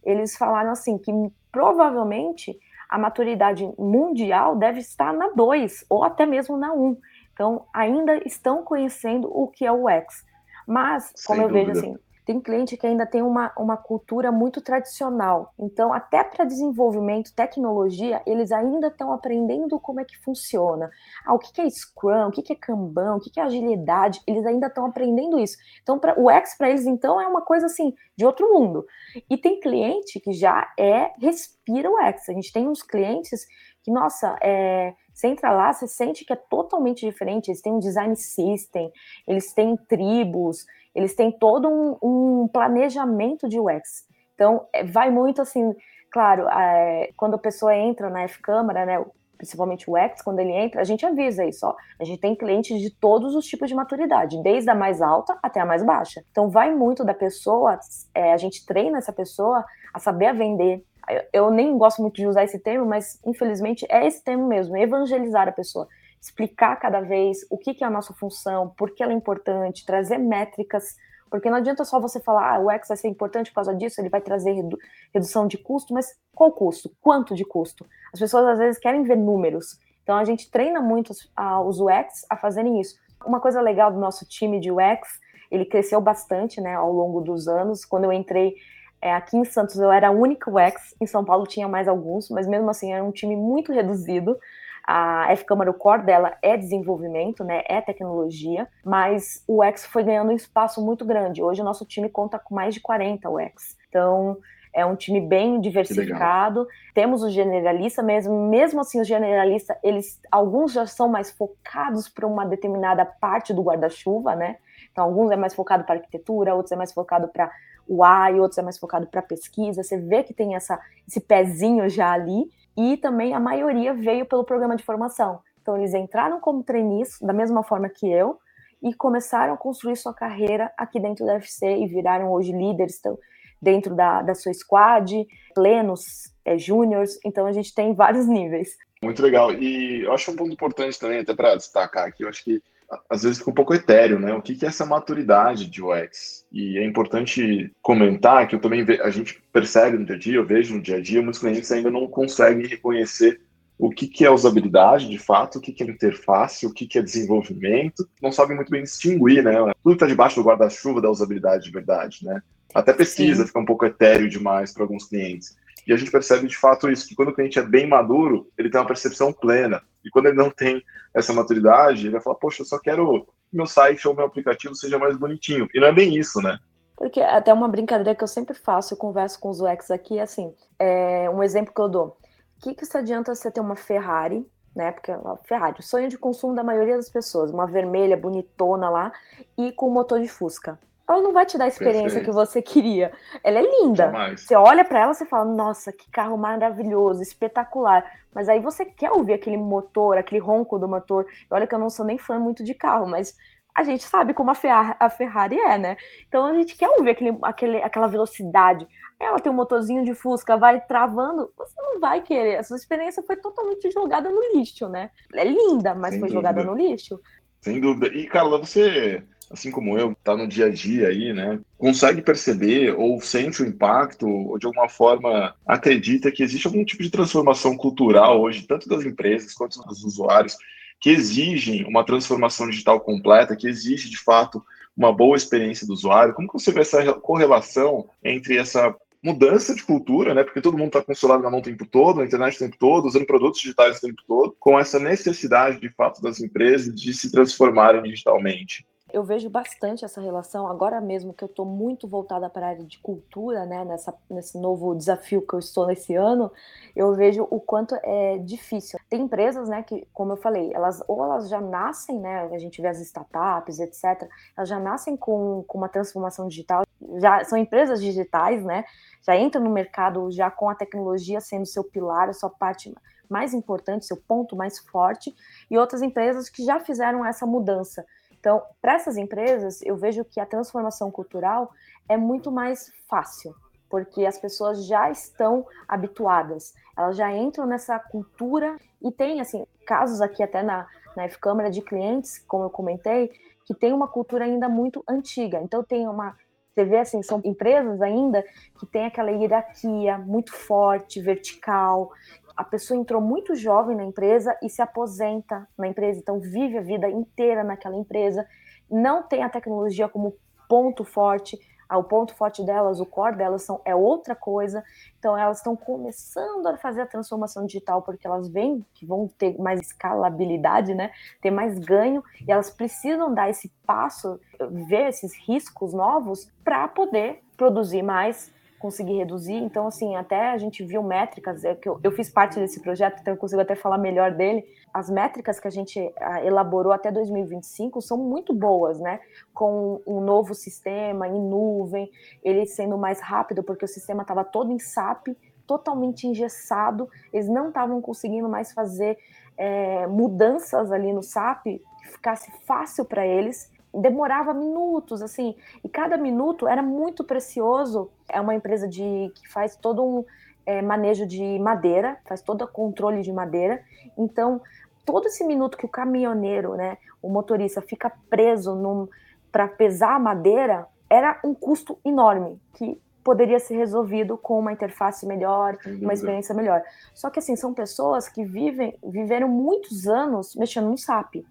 eles 0.03 0.38
falaram 0.38 0.69
assim, 0.69 0.99
que 0.99 1.11
provavelmente 1.51 2.59
a 2.88 2.95
maturidade 2.95 3.67
mundial 3.75 4.55
deve 4.55 4.81
estar 4.81 5.11
na 5.13 5.29
2, 5.29 5.83
ou 5.89 6.03
até 6.03 6.27
mesmo 6.27 6.57
na 6.57 6.73
1. 6.73 6.95
Então, 7.33 7.65
ainda 7.74 8.17
estão 8.24 8.63
conhecendo 8.63 9.27
o 9.36 9.48
que 9.48 9.65
é 9.65 9.71
o 9.71 9.89
X. 9.89 10.24
Mas, 10.67 11.12
como 11.25 11.39
Sem 11.39 11.48
eu 11.48 11.50
dúvida. 11.50 11.74
vejo 11.74 11.79
assim, 11.79 12.00
tem 12.25 12.40
cliente 12.40 12.78
que 12.78 12.86
ainda 12.86 13.06
tem 13.06 13.22
uma, 13.22 13.51
uma 13.58 13.75
cultura 13.75 14.32
muito 14.32 14.62
tradicional. 14.62 15.54
Então, 15.58 15.94
até 15.94 16.24
para 16.24 16.46
desenvolvimento, 16.46 17.34
tecnologia, 17.34 18.22
eles 18.25 18.51
ainda 18.51 18.88
estão 18.88 19.12
aprendendo 19.12 19.80
como 19.80 20.00
é 20.00 20.06
que 20.06 20.18
funciona. 20.20 20.90
Ah, 21.25 21.34
o 21.34 21.40
que, 21.40 21.60
é 21.60 21.70
Scrum, 21.70 22.28
o 22.28 22.32
que, 22.32 22.54
é 22.54 22.56
Kanban, 22.56 23.16
o 23.16 23.20
que, 23.20 23.40
é 23.40 23.44
agilidade, 23.44 24.22
eles 24.28 24.46
ainda 24.46 24.68
estão 24.68 24.86
aprendendo 24.86 25.40
isso. 25.40 25.58
Então, 25.82 25.98
pra, 25.98 26.13
o 26.18 26.30
X 26.30 26.56
para 26.58 26.70
eles, 26.70 26.86
então, 26.86 27.20
é 27.20 27.28
uma 27.28 27.42
coisa 27.42 27.66
assim, 27.66 27.94
de 28.16 28.25
outro 28.25 28.54
mundo. 28.54 28.86
E 29.30 29.38
tem 29.38 29.60
cliente 29.60 30.20
que 30.20 30.32
já 30.32 30.72
é, 30.78 31.12
respira 31.20 31.90
o 31.90 32.00
X. 32.00 32.30
A 32.30 32.34
gente 32.34 32.54
tem 32.54 32.68
uns 32.68 32.84
clientes 32.84 33.46
que, 33.84 33.92
nossa, 33.92 34.38
é, 34.44 34.94
você 35.13 35.28
entra 35.28 35.51
lá, 35.51 35.74
você 35.74 35.88
sente 35.88 36.24
que 36.24 36.34
é 36.34 36.36
totalmente 36.36 37.06
diferente. 37.06 37.50
Eles 37.50 37.62
têm 37.62 37.74
um 37.74 37.80
design 37.80 38.16
system, 38.16 38.92
eles 39.28 39.54
têm 39.54 39.75
tribos, 39.88 40.66
eles 40.93 41.15
têm 41.15 41.31
todo 41.31 41.67
um, 41.67 41.98
um 42.01 42.48
planejamento 42.48 43.48
de 43.48 43.60
UX. 43.60 44.05
Então, 44.36 44.67
é, 44.74 44.83
vai 44.83 45.10
muito 45.10 45.41
assim, 45.41 45.74
claro, 46.12 46.48
é, 46.50 47.12
quando 47.15 47.36
a 47.36 47.39
pessoa 47.39 47.75
entra 47.75 48.10
na 48.10 48.24
F-Câmara, 48.24 48.86
né, 48.86 49.05
principalmente 49.38 49.89
o 49.89 49.98
X, 49.98 50.21
quando 50.21 50.39
ele 50.39 50.51
entra, 50.51 50.81
a 50.81 50.83
gente 50.83 51.05
avisa 51.05 51.43
isso, 51.43 51.65
ó. 51.65 51.75
A 52.00 52.03
gente 52.03 52.19
tem 52.19 52.36
clientes 52.36 52.79
de 52.79 52.91
todos 52.91 53.36
os 53.36 53.45
tipos 53.45 53.67
de 53.67 53.75
maturidade, 53.75 54.41
desde 54.43 54.69
a 54.69 54.75
mais 54.75 55.01
alta 55.01 55.38
até 55.41 55.60
a 55.60 55.65
mais 55.65 55.83
baixa. 55.83 56.24
Então, 56.31 56.50
vai 56.50 56.74
muito 56.75 57.03
da 57.03 57.13
pessoa, 57.13 57.79
é, 58.13 58.33
a 58.33 58.38
gente 58.38 58.65
treina 58.65 59.00
essa 59.00 59.12
pessoa 59.12 59.65
a 59.93 60.00
saber 60.00 60.27
a 60.27 60.33
vender. 60.33 60.83
Eu, 61.10 61.24
eu 61.33 61.51
nem 61.51 61.75
gosto 61.77 62.01
muito 62.01 62.15
de 62.15 62.27
usar 62.27 62.43
esse 62.43 62.60
termo, 62.60 62.86
mas 62.86 63.19
infelizmente 63.25 63.86
é 63.89 64.05
esse 64.05 64.24
termo 64.24 64.48
mesmo, 64.48 64.77
evangelizar 64.77 65.48
a 65.48 65.51
pessoa 65.51 65.88
explicar 66.22 66.75
cada 66.75 67.01
vez 67.01 67.40
o 67.50 67.58
que, 67.58 67.74
que 67.74 67.84
é 67.84 67.88
a 67.88 67.90
nossa 67.90 68.13
função, 68.13 68.70
por 68.78 68.92
que 68.92 69.01
ela 69.01 69.12
é 69.12 69.16
importante, 69.16 69.86
trazer 69.86 70.20
métricas, 70.20 70.96
porque 71.32 71.50
não 71.50 71.58
adianta 71.58 71.84
só 71.84 72.00
você 72.00 72.20
falar, 72.20 72.56
ah, 72.56 72.60
o 72.60 72.70
X 72.70 72.90
vai 72.90 72.98
ser 72.98 73.08
importante 73.08 73.50
por 73.50 73.56
causa 73.56 73.74
disso, 73.74 74.00
ele 74.00 74.10
vai 74.10 74.22
trazer 74.22 74.51
redu 74.51 74.78
redução 75.13 75.48
de 75.48 75.58
custo, 75.58 75.94
mas 75.94 76.16
qual 76.36 76.51
custo? 76.51 76.92
Quanto 77.01 77.34
de 77.34 77.44
custo? 77.44 77.86
As 78.13 78.20
pessoas 78.20 78.46
às 78.46 78.60
vezes 78.60 78.80
querem 78.80 79.04
ver 79.04 79.18
números, 79.18 79.80
então 80.04 80.16
a 80.16 80.24
gente 80.24 80.51
treina 80.51 80.80
muito 80.80 81.12
os, 81.12 81.80
UX 81.80 82.25
a 82.30 82.38
fazerem 82.38 82.80
isso. 82.80 82.96
Uma 83.25 83.40
coisa 83.40 83.62
legal 83.62 83.92
do 83.92 84.00
nosso 84.00 84.25
time 84.25 84.60
de 84.60 84.72
UX, 84.72 85.20
ele 85.50 85.66
cresceu 85.66 86.00
bastante, 86.00 86.62
né, 86.62 86.75
ao 86.75 86.92
longo 86.92 87.22
dos 87.22 87.48
anos. 87.48 87.86
Quando 87.86 88.06
eu 88.06 88.13
entrei 88.13 88.56
é, 89.01 89.13
aqui 89.13 89.38
em 89.38 89.46
Santos, 89.46 89.78
eu 89.78 89.92
era 89.92 90.10
a 90.10 90.12
única 90.12 90.51
UX, 90.51 90.96
em 91.00 91.08
São 91.08 91.25
Paulo 91.25 91.48
tinha 91.48 91.68
mais 91.68 91.88
alguns, 91.88 92.30
mas 92.30 92.48
mesmo 92.48 92.70
assim 92.70 92.94
era 92.94 93.04
um 93.04 93.12
time 93.12 93.36
muito 93.36 93.72
reduzido 93.72 94.38
A 94.85 95.31
F-Câmara, 95.33 95.69
o 95.69 95.73
core 95.73 96.03
dela 96.03 96.38
é 96.41 96.57
desenvolvimento, 96.57 97.43
né, 97.43 97.63
é 97.67 97.81
tecnologia, 97.81 98.67
mas 98.83 99.43
o 99.47 99.63
X 99.63 99.85
foi 99.85 100.03
ganhando 100.03 100.31
um 100.31 100.35
espaço 100.35 100.83
muito 100.83 101.05
grande. 101.05 101.41
Hoje 101.41 101.61
o 101.61 101.65
nosso 101.65 101.85
time 101.85 102.09
conta 102.09 102.39
com 102.39 102.55
mais 102.55 102.73
de 102.73 102.81
40 102.81 103.29
UX. 103.29 103.77
Então, 103.89 104.38
é 104.73 104.85
um 104.85 104.95
time 104.95 105.19
bem 105.19 105.59
diversificado. 105.59 106.65
Temos 106.93 107.23
o 107.23 107.29
generalista 107.29 108.01
mesmo, 108.01 108.47
mesmo 108.47 108.79
assim 108.81 109.01
o 109.01 109.03
generalista, 109.03 109.77
eles 109.83 110.19
alguns 110.31 110.71
já 110.71 110.85
são 110.85 111.09
mais 111.09 111.29
focados 111.31 112.07
para 112.07 112.25
uma 112.25 112.45
determinada 112.45 113.05
parte 113.05 113.53
do 113.53 113.61
guarda-chuva, 113.61 114.35
né? 114.35 114.57
Então 114.91 115.03
alguns 115.03 115.31
é 115.31 115.35
mais 115.35 115.53
focado 115.53 115.83
para 115.83 115.95
arquitetura, 115.95 116.55
outros 116.55 116.71
é 116.71 116.75
mais 116.75 116.93
focado 116.93 117.27
para 117.27 117.51
UI, 117.88 118.39
outros 118.39 118.57
é 118.57 118.61
mais 118.61 118.77
focado 118.77 119.07
para 119.07 119.21
pesquisa. 119.21 119.83
Você 119.83 119.97
vê 119.97 120.23
que 120.23 120.33
tem 120.33 120.55
essa 120.55 120.79
esse 121.07 121.19
pezinho 121.19 121.89
já 121.89 122.11
ali 122.11 122.50
e 122.78 122.98
também 122.98 123.34
a 123.34 123.40
maioria 123.40 123.94
veio 123.94 124.25
pelo 124.25 124.44
programa 124.44 124.75
de 124.75 124.84
formação. 124.84 125.40
Então 125.62 125.78
eles 125.78 125.94
entraram 125.94 126.40
como 126.40 126.63
trainees 126.63 127.18
da 127.22 127.34
mesma 127.34 127.63
forma 127.63 127.90
que 127.90 128.12
eu 128.12 128.40
e 128.82 128.94
começaram 128.94 129.54
a 129.54 129.58
construir 129.58 129.96
sua 129.96 130.13
carreira 130.13 130.72
aqui 130.78 131.00
dentro 131.00 131.25
da 131.25 131.34
UFC 131.34 131.68
e 131.68 131.88
viraram 131.88 132.32
hoje 132.32 132.51
líderes, 132.51 132.96
estão 132.96 133.18
dentro 133.62 133.96
da, 133.96 134.24
da 134.24 134.34
sua 134.34 134.54
squad, 134.54 135.28
plenos, 135.54 136.34
é, 136.44 136.58
júniors, 136.58 137.20
então 137.24 137.46
a 137.46 137.51
gente 137.51 137.74
tem 137.75 137.94
vários 137.94 138.25
níveis. 138.28 138.75
Muito 139.04 139.22
legal. 139.22 139.54
E 139.54 140.04
eu 140.04 140.13
acho 140.13 140.32
um 140.32 140.36
ponto 140.36 140.51
importante 140.51 141.00
também, 141.00 141.20
até 141.20 141.34
para 141.34 141.56
destacar 141.56 142.08
aqui, 142.08 142.24
eu 142.24 142.30
acho 142.30 142.44
que 142.44 142.62
às 143.10 143.24
vezes 143.24 143.38
fica 143.38 143.51
um 143.51 143.53
pouco 143.53 143.74
etéreo, 143.74 144.19
né? 144.19 144.33
O 144.33 144.41
que, 144.41 144.55
que 144.55 144.65
é 144.65 144.67
essa 144.67 144.86
maturidade 144.86 145.69
de 145.69 145.81
UX? 145.81 146.45
E 146.51 146.77
é 146.77 146.86
importante 146.86 147.71
comentar 147.81 148.48
que 148.48 148.55
eu 148.55 148.60
também 148.60 148.83
ve... 148.83 149.01
a 149.01 149.10
gente 149.10 149.41
percebe 149.51 149.98
no 149.98 150.05
dia 150.05 150.15
a 150.15 150.19
dia, 150.19 150.36
eu 150.36 150.45
vejo 150.45 150.75
no 150.75 150.81
dia 150.81 150.98
a 150.98 151.01
dia, 151.01 151.21
muitos 151.21 151.39
clientes 151.39 151.71
ainda 151.71 151.89
não 151.89 152.07
conseguem 152.07 152.67
reconhecer 152.67 153.39
o 153.77 153.89
que, 153.89 154.07
que 154.07 154.24
é 154.24 154.29
usabilidade 154.29 155.10
de 155.10 155.17
fato, 155.17 155.57
o 155.57 155.62
que, 155.62 155.71
que 155.71 155.81
é 155.81 155.88
interface, 155.88 156.67
o 156.67 156.74
que, 156.74 156.86
que 156.86 157.00
é 157.00 157.01
desenvolvimento, 157.01 158.07
não 158.21 158.31
sabem 158.31 158.55
muito 158.55 158.69
bem 158.69 158.83
distinguir, 158.83 159.43
né? 159.43 159.53
Tudo 159.83 159.93
está 159.93 160.05
debaixo 160.05 160.36
do 160.36 160.48
guarda-chuva 160.48 161.01
da 161.01 161.10
usabilidade 161.10 161.63
de 161.63 161.71
verdade, 161.71 162.19
né? 162.24 162.43
Até 162.75 162.93
pesquisa 162.93 163.41
Sim. 163.41 163.48
fica 163.48 163.60
um 163.60 163.65
pouco 163.65 163.86
etéreo 163.86 164.29
demais 164.29 164.71
para 164.71 164.83
alguns 164.83 165.05
clientes. 165.05 165.57
E 165.88 165.93
a 165.93 165.97
gente 165.97 166.11
percebe 166.11 166.47
de 166.47 166.57
fato 166.57 166.89
isso, 166.89 167.07
que 167.07 167.15
quando 167.15 167.29
o 167.29 167.33
cliente 167.33 167.59
é 167.59 167.63
bem 167.63 167.88
maduro, 167.88 168.47
ele 168.57 168.69
tem 168.69 168.79
uma 168.79 168.88
percepção 168.88 169.33
plena. 169.33 169.81
E 170.03 170.09
quando 170.09 170.27
ele 170.27 170.38
não 170.38 170.50
tem 170.50 170.83
essa 171.13 171.33
maturidade, 171.33 172.01
ele 172.01 172.11
vai 172.11 172.21
falar, 172.21 172.35
poxa, 172.35 172.61
eu 172.61 172.65
só 172.65 172.79
quero 172.79 173.25
que 173.50 173.57
meu 173.57 173.65
site 173.65 174.07
ou 174.07 174.15
meu 174.15 174.25
aplicativo 174.25 174.75
seja 174.75 174.97
mais 174.97 175.17
bonitinho. 175.17 175.67
E 175.73 175.79
não 175.79 175.88
é 175.88 175.91
bem 175.91 176.15
isso, 176.15 176.41
né? 176.41 176.57
Porque 176.95 177.19
até 177.19 177.51
uma 177.53 177.67
brincadeira 177.67 178.15
que 178.15 178.23
eu 178.23 178.27
sempre 178.27 178.55
faço, 178.55 178.93
eu 178.93 178.97
converso 178.97 179.39
com 179.39 179.50
os 179.50 179.59
UX 179.59 179.89
aqui, 179.89 180.19
assim, 180.19 180.53
é 180.77 181.29
um 181.29 181.41
exemplo 181.41 181.73
que 181.73 181.81
eu 181.81 181.89
dou. 181.89 182.17
O 182.57 182.63
que, 182.63 182.75
que 182.75 182.85
se 182.85 182.95
adianta 182.95 183.33
você 183.33 183.50
ter 183.50 183.59
uma 183.59 183.75
Ferrari, 183.75 184.45
né? 184.75 184.91
Porque 184.91 185.11
a 185.11 185.38
Ferrari, 185.43 185.79
o 185.79 185.83
sonho 185.83 186.09
de 186.09 186.17
consumo 186.17 186.53
da 186.53 186.63
maioria 186.63 186.95
das 186.95 187.09
pessoas, 187.09 187.51
uma 187.51 187.65
vermelha 187.65 188.15
bonitona 188.15 188.89
lá 188.89 189.11
e 189.57 189.71
com 189.71 189.89
motor 189.89 190.21
de 190.21 190.27
Fusca 190.27 190.79
ela 191.12 191.22
não 191.22 191.34
vai 191.34 191.46
te 191.46 191.58
dar 191.58 191.65
a 191.65 191.68
experiência 191.68 192.20
Perfeito. 192.20 192.25
que 192.25 192.32
você 192.32 192.62
queria. 192.62 193.12
Ela 193.44 193.60
é 193.60 193.62
linda. 193.62 194.06
Jamais. 194.06 194.41
Você 194.41 194.56
olha 194.56 194.84
para 194.86 195.01
ela 195.01 195.12
e 195.12 195.25
fala, 195.25 195.46
nossa, 195.46 195.91
que 195.91 196.10
carro 196.10 196.38
maravilhoso, 196.38 197.22
espetacular. 197.22 198.03
Mas 198.34 198.48
aí 198.48 198.60
você 198.60 198.86
quer 198.86 199.12
ouvir 199.12 199.34
aquele 199.34 199.58
motor, 199.58 200.18
aquele 200.18 200.39
ronco 200.39 200.80
do 200.80 200.88
motor. 200.88 201.25
Olha 201.50 201.68
que 201.68 201.75
eu 201.75 201.80
não 201.80 201.89
sou 201.89 202.06
nem 202.06 202.18
fã 202.18 202.39
muito 202.39 202.63
de 202.63 202.74
carro, 202.74 203.08
mas 203.08 203.36
a 203.74 203.84
gente 203.84 204.03
sabe 204.03 204.34
como 204.34 204.51
a 204.51 204.56
Ferrari, 204.56 204.96
a 205.00 205.10
Ferrari 205.10 205.60
é, 205.60 205.77
né? 205.77 205.98
Então 206.27 206.46
a 206.46 206.53
gente 206.53 206.75
quer 206.75 206.89
ouvir 206.89 207.12
aquele, 207.12 207.38
aquele, 207.41 207.77
aquela 207.82 208.08
velocidade. 208.08 208.88
Ela 209.20 209.39
tem 209.39 209.51
um 209.51 209.56
motorzinho 209.56 210.03
de 210.03 210.15
Fusca, 210.15 210.58
vai 210.58 210.82
travando, 210.82 211.51
você 211.56 211.80
não 211.82 212.00
vai 212.00 212.22
querer. 212.22 212.58
A 212.58 212.63
sua 212.63 212.75
experiência 212.75 213.22
foi 213.24 213.36
totalmente 213.36 213.89
jogada 213.91 214.30
no 214.30 214.41
lixo, 214.56 214.89
né? 214.89 215.12
É 215.36 215.44
linda, 215.44 215.94
mas 215.94 216.12
Sem 216.12 216.20
foi 216.20 216.30
dúvida. 216.30 216.50
jogada 216.50 216.63
no 216.63 216.75
lixo. 216.75 217.20
Sem 217.62 217.80
dúvida. 217.80 218.08
E, 218.08 218.25
Carla, 218.25 218.58
você 218.58 219.24
assim 219.51 219.72
como 219.72 219.98
eu, 219.98 220.12
está 220.12 220.36
no 220.36 220.48
dia 220.48 220.65
a 220.65 220.70
dia 220.70 221.08
aí, 221.08 221.34
né, 221.34 221.60
consegue 221.77 222.22
perceber 222.22 222.96
ou 222.98 223.22
sente 223.22 223.62
o 223.62 223.65
impacto, 223.65 224.27
ou 224.27 224.58
de 224.58 224.65
alguma 224.65 224.88
forma 224.88 225.55
acredita 225.65 226.31
que 226.31 226.43
existe 226.43 226.67
algum 226.67 226.84
tipo 226.84 227.03
de 227.03 227.10
transformação 227.10 227.75
cultural 227.75 228.41
hoje, 228.41 228.65
tanto 228.67 228.88
das 228.88 229.05
empresas 229.05 229.53
quanto 229.53 229.81
dos 229.84 230.03
usuários, 230.03 230.55
que 231.00 231.10
exigem 231.10 231.84
uma 231.86 232.05
transformação 232.05 232.70
digital 232.70 233.00
completa, 233.00 233.55
que 233.55 233.67
exige 233.67 234.10
de 234.10 234.17
fato 234.17 234.63
uma 234.96 235.12
boa 235.12 235.36
experiência 235.36 235.88
do 235.88 235.93
usuário? 235.93 236.34
Como 236.34 236.48
que 236.48 236.53
você 236.53 236.72
vê 236.72 236.81
essa 236.81 237.13
correlação 237.13 238.08
entre 238.24 238.58
essa 238.58 238.96
mudança 239.24 239.74
de 239.75 239.84
cultura, 239.84 240.34
né? 240.34 240.43
Porque 240.43 240.62
todo 240.62 240.77
mundo 240.77 240.88
está 240.88 241.01
com 241.01 241.12
o 241.12 241.15
celular 241.15 241.39
na 241.39 241.50
mão 241.50 241.60
o 241.60 241.63
tempo 241.63 241.86
todo, 241.86 242.17
na 242.17 242.25
internet 242.25 242.55
o 242.55 242.60
tempo 242.60 242.77
todo, 242.79 243.08
usando 243.08 243.25
produtos 243.25 243.62
digitais 243.62 243.98
o 243.98 244.01
tempo 244.01 244.22
todo, 244.27 244.55
com 244.60 244.79
essa 244.79 245.00
necessidade 245.00 245.79
de 245.79 245.89
fato 245.89 246.22
das 246.22 246.39
empresas 246.39 246.93
de 246.93 247.13
se 247.13 247.31
transformarem 247.31 248.03
digitalmente 248.03 248.86
eu 249.13 249.24
vejo 249.24 249.50
bastante 249.50 250.06
essa 250.06 250.22
relação, 250.22 250.68
agora 250.68 251.00
mesmo 251.01 251.34
que 251.34 251.44
eu 251.44 251.48
estou 251.48 251.65
muito 251.65 252.08
voltada 252.08 252.50
para 252.50 252.65
a 252.65 252.70
área 252.70 252.86
de 252.86 253.00
cultura, 253.00 253.65
né, 253.65 253.84
nessa, 253.86 254.13
nesse 254.30 254.60
novo 254.60 254.96
desafio 254.96 255.46
que 255.46 255.53
eu 255.53 255.60
estou 255.60 255.88
nesse 255.88 256.15
ano, 256.15 256.51
eu 256.96 257.13
vejo 257.13 257.48
o 257.50 257.60
quanto 257.60 257.96
é 258.03 258.38
difícil. 258.38 259.00
Tem 259.10 259.22
empresas, 259.22 259.70
né, 259.70 259.84
que, 259.84 260.08
como 260.13 260.34
eu 260.34 260.38
falei, 260.38 260.72
elas 260.74 261.03
ou 261.08 261.24
elas 261.24 261.50
já 261.50 261.60
nascem, 261.60 262.20
né, 262.20 262.50
a 262.51 262.58
gente 262.58 262.82
vê 262.82 262.88
as 262.88 263.00
startups, 263.00 263.80
etc., 263.80 264.30
elas 264.56 264.70
já 264.70 264.80
nascem 264.80 265.15
com, 265.18 265.63
com 265.68 265.77
uma 265.77 265.89
transformação 265.89 266.48
digital, 266.48 266.84
já 267.18 267.44
são 267.44 267.58
empresas 267.58 268.01
digitais, 268.01 268.63
né, 268.63 268.84
já 269.22 269.36
entram 269.36 269.63
no 269.63 269.70
mercado 269.70 270.32
já 270.32 270.50
com 270.50 270.70
a 270.70 270.75
tecnologia 270.75 271.39
sendo 271.39 271.65
seu 271.65 271.84
pilar, 271.84 272.30
a 272.30 272.34
sua 272.34 272.50
parte 272.50 272.94
mais 273.30 273.53
importante, 273.53 274.06
seu 274.06 274.18
ponto 274.18 274.56
mais 274.56 274.77
forte, 274.80 275.34
e 275.70 275.77
outras 275.77 276.01
empresas 276.01 276.50
que 276.50 276.65
já 276.65 276.80
fizeram 276.80 277.25
essa 277.25 277.46
mudança, 277.46 278.06
então, 278.41 278.63
para 278.81 278.95
essas 278.95 279.17
empresas, 279.17 279.83
eu 279.83 279.95
vejo 279.95 280.25
que 280.25 280.39
a 280.39 280.45
transformação 280.48 281.12
cultural 281.12 281.71
é 282.10 282.17
muito 282.17 282.51
mais 282.51 282.91
fácil, 283.07 283.53
porque 283.88 284.25
as 284.25 284.39
pessoas 284.39 284.83
já 284.83 285.12
estão 285.12 285.63
habituadas, 285.88 286.74
elas 286.98 287.15
já 287.15 287.31
entram 287.31 287.67
nessa 287.67 288.00
cultura 288.00 288.77
e 289.00 289.12
tem, 289.12 289.39
assim, 289.39 289.63
casos 289.86 290.21
aqui 290.21 290.41
até 290.41 290.63
na, 290.63 290.88
na 291.15 291.25
F-Câmara 291.25 291.69
de 291.69 291.83
clientes, 291.83 292.39
como 292.48 292.63
eu 292.63 292.69
comentei, 292.71 293.31
que 293.63 293.75
tem 293.75 293.93
uma 293.93 294.07
cultura 294.07 294.45
ainda 294.45 294.67
muito 294.67 295.03
antiga. 295.07 295.62
Então, 295.62 295.83
tem 295.83 296.07
uma. 296.07 296.36
Você 296.74 296.86
vê 296.86 296.98
assim, 296.98 297.21
são 297.21 297.41
empresas 297.43 298.01
ainda 298.01 298.43
que 298.79 298.88
tem 298.88 299.05
aquela 299.05 299.29
hierarquia 299.29 300.17
muito 300.17 300.53
forte, 300.53 301.21
vertical, 301.21 302.12
a 302.55 302.63
pessoa 302.63 303.00
entrou 303.00 303.22
muito 303.22 303.55
jovem 303.55 303.96
na 303.96 304.03
empresa 304.03 304.58
e 304.62 304.70
se 304.70 304.81
aposenta 304.81 305.67
na 305.77 305.88
empresa, 305.88 306.20
então 306.20 306.39
vive 306.39 306.77
a 306.77 306.81
vida 306.81 307.10
inteira 307.10 307.63
naquela 307.63 307.96
empresa, 307.96 308.46
não 308.89 309.24
tem 309.24 309.43
a 309.43 309.50
tecnologia 309.50 310.08
como 310.10 310.36
ponto 310.67 311.03
forte, 311.03 311.60
ah, 311.91 311.98
o 311.98 312.05
ponto 312.05 312.34
forte 312.34 312.63
delas, 312.63 313.01
o 313.01 313.05
core 313.05 313.36
delas 313.36 313.63
são, 313.63 313.81
é 313.84 313.93
outra 313.93 314.34
coisa, 314.34 314.81
então 315.20 315.38
elas 315.38 315.58
estão 315.58 315.75
começando 315.75 316.65
a 316.67 316.77
fazer 316.77 317.01
a 317.01 317.05
transformação 317.05 317.65
digital 317.65 318.01
porque 318.01 318.25
elas 318.25 318.48
veem 318.48 318.86
que 318.93 319.05
vão 319.05 319.27
ter 319.27 319.60
mais 319.60 319.81
escalabilidade, 319.81 320.96
né, 320.96 321.12
ter 321.41 321.51
mais 321.51 321.77
ganho, 321.77 322.24
e 322.48 322.50
elas 322.50 322.70
precisam 322.70 323.34
dar 323.34 323.50
esse 323.50 323.67
passo, 323.86 324.39
ver 324.88 325.10
esses 325.10 325.34
riscos 325.46 325.93
novos 325.93 326.50
para 326.63 326.88
poder 326.88 327.43
produzir 327.58 328.01
mais, 328.01 328.50
conseguir 328.81 329.17
reduzir. 329.17 329.55
Então, 329.55 329.88
assim, 329.88 330.15
até 330.15 330.51
a 330.51 330.57
gente 330.57 330.83
viu 330.83 331.03
métricas, 331.03 331.63
é 331.63 331.75
que 331.75 331.88
eu, 331.88 332.00
eu 332.03 332.11
fiz 332.11 332.29
parte 332.29 332.59
desse 332.59 332.81
projeto, 332.81 333.19
então 333.21 333.33
eu 333.33 333.38
consigo 333.38 333.61
até 333.61 333.75
falar 333.75 333.97
melhor 333.97 334.31
dele. 334.31 334.65
As 334.93 335.09
métricas 335.09 335.59
que 335.59 335.67
a 335.67 335.71
gente 335.71 336.00
elaborou 336.43 336.91
até 336.91 337.11
2025 337.11 338.01
são 338.01 338.17
muito 338.17 338.53
boas, 338.53 339.00
né? 339.00 339.19
Com 339.53 340.01
um 340.05 340.19
novo 340.19 340.53
sistema 340.53 341.27
em 341.27 341.39
nuvem, 341.39 342.09
ele 342.43 342.65
sendo 342.65 342.97
mais 342.97 343.21
rápido, 343.21 343.63
porque 343.63 343.85
o 343.85 343.88
sistema 343.88 344.23
estava 344.23 344.43
todo 344.43 344.71
em 344.71 344.79
SAP, 344.79 345.27
totalmente 345.67 346.27
engessado, 346.27 347.07
eles 347.31 347.47
não 347.47 347.69
estavam 347.69 348.01
conseguindo 348.01 348.50
mais 348.50 348.73
fazer 348.73 349.17
é, 349.57 350.07
mudanças 350.07 350.91
ali 350.91 351.13
no 351.13 351.21
SAP 351.21 351.63
que 351.63 352.07
ficasse 352.11 352.51
fácil 352.65 353.05
para 353.05 353.25
eles 353.25 353.71
demorava 353.93 354.53
minutos, 354.53 355.21
assim, 355.21 355.55
e 355.83 355.89
cada 355.89 356.17
minuto 356.17 356.67
era 356.67 356.81
muito 356.81 357.24
precioso. 357.24 358.10
É 358.29 358.39
uma 358.39 358.55
empresa 358.55 358.88
de 358.88 359.31
que 359.36 359.51
faz 359.51 359.75
todo 359.75 360.03
um 360.03 360.25
é, 360.65 360.81
manejo 360.81 361.25
de 361.25 361.60
madeira, 361.60 362.17
faz 362.25 362.41
todo 362.41 362.63
o 362.63 362.67
controle 362.67 363.21
de 363.21 363.31
madeira. 363.31 363.83
Então, 364.17 364.62
todo 365.05 365.27
esse 365.27 365.43
minuto 365.45 365.77
que 365.77 365.86
o 365.86 365.89
caminhoneiro, 365.89 366.75
né, 366.75 366.98
o 367.21 367.29
motorista, 367.29 367.81
fica 367.81 368.12
preso 368.29 369.10
para 369.51 369.67
pesar 369.67 370.15
a 370.15 370.19
madeira, 370.19 370.88
era 371.10 371.39
um 371.43 371.53
custo 371.53 372.00
enorme 372.05 372.60
que 372.74 373.00
poderia 373.24 373.60
ser 373.60 373.77
resolvido 373.77 374.38
com 374.38 374.57
uma 374.57 374.71
interface 374.71 375.27
melhor, 375.27 375.77
uma 376.01 376.13
experiência 376.13 376.55
melhor. 376.55 376.81
Só 377.13 377.29
que 377.29 377.38
assim, 377.38 377.55
são 377.55 377.74
pessoas 377.74 378.27
que 378.27 378.43
vivem, 378.43 378.98
viveram 379.03 379.48
muitos 379.48 380.07
anos 380.07 380.55
mexendo 380.55 380.89
no 380.89 380.98
SAP 380.98 381.43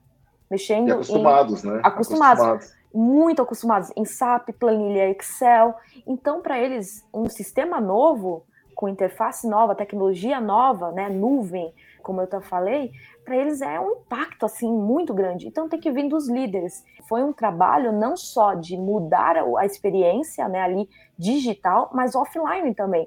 mexendo 0.51 0.89
e 0.89 0.93
acostumados, 0.93 1.65
em... 1.65 1.69
né? 1.69 1.81
Acostumados, 1.85 2.43
acostumados, 2.43 2.81
muito 2.93 3.41
acostumados 3.41 3.93
em 3.97 4.05
SAP, 4.05 4.51
planilha 4.59 5.09
Excel. 5.11 5.75
Então, 6.07 6.41
para 6.43 6.59
eles, 6.59 7.07
um 7.15 7.29
sistema 7.29 7.81
novo, 7.81 8.45
com 8.75 8.89
interface 8.89 9.47
nova, 9.47 9.75
tecnologia 9.75 10.41
nova, 10.41 10.91
né, 10.91 11.09
nuvem, 11.09 11.73
como 12.03 12.23
eu 12.23 12.29
já 12.31 12.41
falei, 12.41 12.91
para 13.27 13.37
eles 13.37 13.61
é 13.61 13.79
um 13.79 13.93
impacto 13.93 14.47
assim 14.47 14.73
muito 14.73 15.13
grande. 15.13 15.47
Então 15.47 15.69
tem 15.69 15.79
que 15.79 15.91
vir 15.91 16.09
dos 16.09 16.31
líderes. 16.31 16.83
Foi 17.07 17.23
um 17.23 17.31
trabalho 17.31 17.93
não 17.93 18.17
só 18.17 18.55
de 18.55 18.79
mudar 18.79 19.37
a 19.37 19.67
experiência, 19.67 20.49
né, 20.49 20.63
ali 20.63 20.89
digital, 21.19 21.91
mas 21.93 22.15
offline 22.15 22.75
também. 22.75 23.07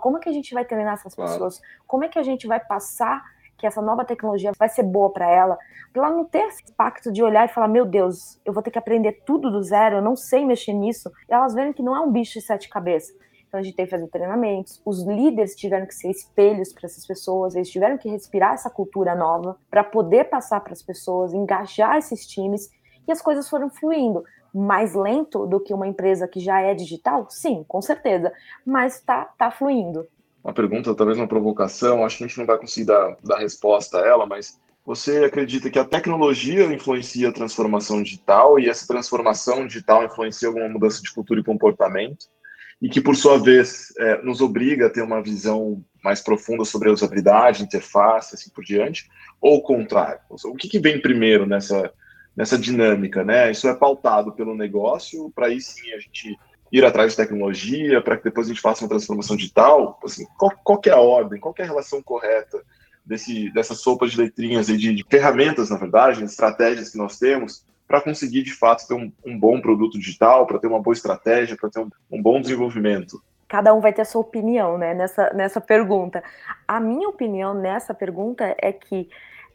Como 0.00 0.18
é 0.18 0.20
que 0.20 0.28
a 0.28 0.32
gente 0.32 0.52
vai 0.52 0.64
treinar 0.64 0.94
essas 0.94 1.14
pessoas? 1.14 1.60
Como 1.86 2.02
é 2.02 2.08
que 2.08 2.18
a 2.18 2.22
gente 2.24 2.48
vai 2.48 2.58
passar 2.58 3.22
que 3.62 3.66
essa 3.68 3.80
nova 3.80 4.04
tecnologia 4.04 4.50
vai 4.58 4.68
ser 4.68 4.82
boa 4.82 5.08
para 5.08 5.30
ela, 5.30 5.56
para 5.92 6.04
ela 6.04 6.16
não 6.16 6.24
ter 6.24 6.48
esse 6.48 6.64
impacto 6.68 7.12
de 7.12 7.22
olhar 7.22 7.48
e 7.48 7.52
falar: 7.52 7.68
meu 7.68 7.86
Deus, 7.86 8.40
eu 8.44 8.52
vou 8.52 8.60
ter 8.60 8.72
que 8.72 8.78
aprender 8.78 9.22
tudo 9.24 9.52
do 9.52 9.62
zero, 9.62 9.98
eu 9.98 10.02
não 10.02 10.16
sei 10.16 10.44
mexer 10.44 10.72
nisso. 10.72 11.08
E 11.30 11.32
elas 11.32 11.54
verem 11.54 11.72
que 11.72 11.82
não 11.82 11.94
é 11.96 12.00
um 12.00 12.10
bicho 12.10 12.40
de 12.40 12.44
sete 12.44 12.68
cabeças. 12.68 13.14
Então 13.46 13.60
a 13.60 13.62
gente 13.62 13.76
tem 13.76 13.84
que 13.84 13.90
fazer 13.92 14.08
treinamentos. 14.08 14.82
Os 14.84 15.06
líderes 15.06 15.54
tiveram 15.54 15.86
que 15.86 15.94
ser 15.94 16.10
espelhos 16.10 16.72
para 16.72 16.86
essas 16.86 17.06
pessoas, 17.06 17.54
eles 17.54 17.70
tiveram 17.70 17.96
que 17.96 18.10
respirar 18.10 18.54
essa 18.54 18.68
cultura 18.68 19.14
nova 19.14 19.56
para 19.70 19.84
poder 19.84 20.24
passar 20.24 20.58
para 20.60 20.72
as 20.72 20.82
pessoas, 20.82 21.32
engajar 21.32 21.98
esses 21.98 22.26
times 22.26 22.68
e 23.06 23.12
as 23.12 23.22
coisas 23.22 23.48
foram 23.48 23.70
fluindo. 23.70 24.24
Mais 24.52 24.92
lento 24.92 25.46
do 25.46 25.60
que 25.60 25.72
uma 25.72 25.86
empresa 25.86 26.26
que 26.26 26.40
já 26.40 26.60
é 26.60 26.74
digital? 26.74 27.26
Sim, 27.30 27.64
com 27.68 27.80
certeza, 27.80 28.32
mas 28.66 29.00
tá, 29.00 29.26
tá 29.38 29.52
fluindo 29.52 30.04
uma 30.42 30.52
pergunta, 30.52 30.94
talvez 30.94 31.18
uma 31.18 31.28
provocação, 31.28 32.04
acho 32.04 32.18
que 32.18 32.24
a 32.24 32.26
gente 32.26 32.38
não 32.38 32.46
vai 32.46 32.58
conseguir 32.58 32.86
dar, 32.86 33.16
dar 33.22 33.38
resposta 33.38 33.98
a 33.98 34.06
ela, 34.06 34.26
mas 34.26 34.58
você 34.84 35.24
acredita 35.24 35.70
que 35.70 35.78
a 35.78 35.84
tecnologia 35.84 36.64
influencia 36.64 37.28
a 37.28 37.32
transformação 37.32 38.02
digital 38.02 38.58
e 38.58 38.68
essa 38.68 38.86
transformação 38.86 39.66
digital 39.66 40.04
influencia 40.04 40.48
alguma 40.48 40.68
mudança 40.68 41.00
de 41.00 41.12
cultura 41.12 41.40
e 41.40 41.44
comportamento? 41.44 42.26
E 42.80 42.88
que, 42.88 43.00
por 43.00 43.14
sua 43.14 43.38
vez, 43.38 43.92
é, 43.96 44.20
nos 44.22 44.40
obriga 44.40 44.86
a 44.86 44.90
ter 44.90 45.02
uma 45.02 45.22
visão 45.22 45.84
mais 46.02 46.20
profunda 46.20 46.64
sobre 46.64 46.88
a 46.88 46.92
usabilidade, 46.92 47.62
interface, 47.62 48.34
assim 48.34 48.50
por 48.50 48.64
diante? 48.64 49.08
Ou 49.40 49.58
o 49.58 49.62
contrário? 49.62 50.18
O 50.28 50.56
que, 50.56 50.68
que 50.68 50.80
vem 50.80 51.00
primeiro 51.00 51.46
nessa, 51.46 51.92
nessa 52.36 52.58
dinâmica? 52.58 53.22
Né? 53.22 53.52
Isso 53.52 53.68
é 53.68 53.74
pautado 53.74 54.32
pelo 54.32 54.56
negócio, 54.56 55.30
para 55.30 55.46
aí 55.46 55.60
sim 55.60 55.92
a 55.92 56.00
gente 56.00 56.36
ir 56.72 56.84
atrás 56.84 57.12
de 57.12 57.16
tecnologia 57.18 58.00
para 58.00 58.16
que 58.16 58.24
depois 58.24 58.46
a 58.46 58.50
gente 58.50 58.62
faça 58.62 58.82
uma 58.82 58.88
transformação 58.88 59.36
digital? 59.36 60.00
Assim, 60.02 60.26
qual, 60.38 60.50
qual 60.64 60.80
é 60.86 60.90
a 60.90 61.00
ordem? 61.00 61.38
Qual 61.38 61.54
é 61.58 61.62
a 61.62 61.66
relação 61.66 62.02
correta 62.02 62.62
desse, 63.04 63.52
dessa 63.52 63.74
sopa 63.74 64.06
de 64.08 64.16
letrinhas 64.16 64.68
e 64.70 64.76
de, 64.76 64.94
de 64.94 65.04
ferramentas, 65.08 65.68
na 65.68 65.76
verdade, 65.76 66.18
de 66.18 66.24
estratégias 66.24 66.88
que 66.88 66.98
nós 66.98 67.18
temos 67.18 67.64
para 67.86 68.00
conseguir, 68.00 68.42
de 68.42 68.54
fato, 68.54 68.88
ter 68.88 68.94
um, 68.94 69.12
um 69.24 69.38
bom 69.38 69.60
produto 69.60 69.98
digital, 69.98 70.46
para 70.46 70.58
ter 70.58 70.66
uma 70.66 70.80
boa 70.80 70.94
estratégia, 70.94 71.56
para 71.60 71.68
ter 71.68 71.80
um, 71.80 71.90
um 72.10 72.22
bom 72.22 72.40
desenvolvimento? 72.40 73.22
cada 73.52 73.74
um 73.74 73.80
vai 73.80 73.92
ter 73.92 74.00
a 74.00 74.06
sua 74.06 74.22
opinião 74.22 74.78
né, 74.78 74.94
nessa, 74.94 75.30
nessa 75.34 75.60
pergunta. 75.60 76.24
A 76.66 76.80
minha 76.80 77.06
opinião 77.06 77.52
nessa 77.52 77.92
pergunta 77.92 78.56
é 78.56 78.72
que 78.72 79.10